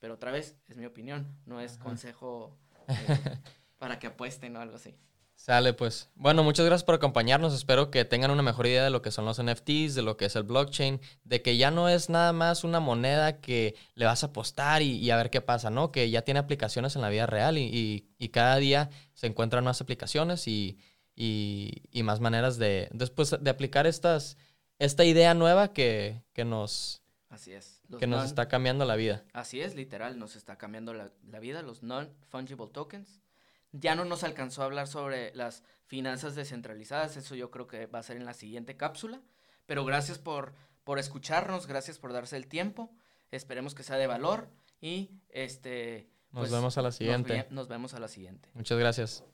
pero 0.00 0.14
otra 0.14 0.30
vez 0.30 0.56
es 0.68 0.76
mi 0.76 0.86
opinión, 0.86 1.36
no 1.46 1.60
es 1.60 1.74
Ajá. 1.74 1.84
consejo 1.84 2.56
eh, 2.88 3.38
para 3.78 3.98
que 3.98 4.06
apuesten 4.06 4.56
o 4.56 4.60
algo 4.60 4.76
así. 4.76 4.94
Sale, 5.38 5.72
pues. 5.72 6.10
Bueno, 6.16 6.42
muchas 6.42 6.66
gracias 6.66 6.84
por 6.84 6.96
acompañarnos. 6.96 7.54
Espero 7.54 7.92
que 7.92 8.04
tengan 8.04 8.32
una 8.32 8.42
mejor 8.42 8.66
idea 8.66 8.82
de 8.82 8.90
lo 8.90 9.02
que 9.02 9.12
son 9.12 9.24
los 9.24 9.40
NFTs, 9.40 9.94
de 9.94 10.02
lo 10.02 10.16
que 10.16 10.24
es 10.24 10.34
el 10.34 10.42
blockchain, 10.42 11.00
de 11.22 11.42
que 11.42 11.56
ya 11.56 11.70
no 11.70 11.88
es 11.88 12.10
nada 12.10 12.32
más 12.32 12.64
una 12.64 12.80
moneda 12.80 13.40
que 13.40 13.76
le 13.94 14.04
vas 14.04 14.24
a 14.24 14.28
apostar 14.28 14.82
y, 14.82 15.08
a 15.12 15.16
ver 15.16 15.30
qué 15.30 15.40
pasa, 15.40 15.70
¿no? 15.70 15.92
Que 15.92 16.10
ya 16.10 16.22
tiene 16.22 16.40
aplicaciones 16.40 16.96
en 16.96 17.02
la 17.02 17.08
vida 17.08 17.26
real 17.26 17.56
y, 17.56 18.04
cada 18.32 18.56
día 18.56 18.90
se 19.14 19.28
encuentran 19.28 19.62
más 19.62 19.80
aplicaciones 19.80 20.48
y, 20.48 20.76
más 22.02 22.18
maneras 22.18 22.58
de, 22.58 22.88
después 22.90 23.36
de 23.40 23.48
aplicar 23.50 23.86
estas, 23.86 24.36
esta 24.78 25.04
idea 25.04 25.34
nueva 25.34 25.72
que, 25.72 26.22
nos... 26.36 27.02
Así 27.28 27.52
es. 27.52 27.82
que 27.98 28.06
nos 28.06 28.24
está 28.24 28.48
cambiando 28.48 28.84
la 28.84 28.96
vida. 28.96 29.24
Así 29.32 29.60
es, 29.60 29.74
literal, 29.74 30.18
nos 30.18 30.36
está 30.36 30.56
cambiando 30.56 30.94
la, 30.94 31.10
la 31.30 31.40
vida, 31.40 31.62
los 31.62 31.82
non-fungible 31.82 32.68
tokens 32.68 33.20
ya 33.72 33.94
no 33.94 34.04
nos 34.04 34.24
alcanzó 34.24 34.62
a 34.62 34.66
hablar 34.66 34.86
sobre 34.86 35.34
las 35.34 35.62
finanzas 35.86 36.34
descentralizadas, 36.34 37.16
eso 37.16 37.34
yo 37.34 37.50
creo 37.50 37.66
que 37.66 37.86
va 37.86 37.98
a 37.98 38.02
ser 38.02 38.16
en 38.16 38.24
la 38.24 38.34
siguiente 38.34 38.76
cápsula, 38.76 39.20
pero 39.66 39.84
gracias 39.84 40.18
por, 40.18 40.54
por 40.84 40.98
escucharnos, 40.98 41.66
gracias 41.66 41.98
por 41.98 42.12
darse 42.12 42.36
el 42.36 42.46
tiempo, 42.46 42.90
esperemos 43.30 43.74
que 43.74 43.82
sea 43.82 43.96
de 43.96 44.06
valor 44.06 44.48
y 44.80 45.10
este... 45.30 46.08
Nos 46.30 46.42
pues, 46.42 46.52
vemos 46.52 46.76
a 46.76 46.82
la 46.82 46.92
siguiente. 46.92 47.46
nos 47.50 47.68
vemos 47.68 47.94
a 47.94 48.00
la 48.00 48.08
siguiente. 48.08 48.50
Muchas 48.52 48.78
gracias. 48.78 49.24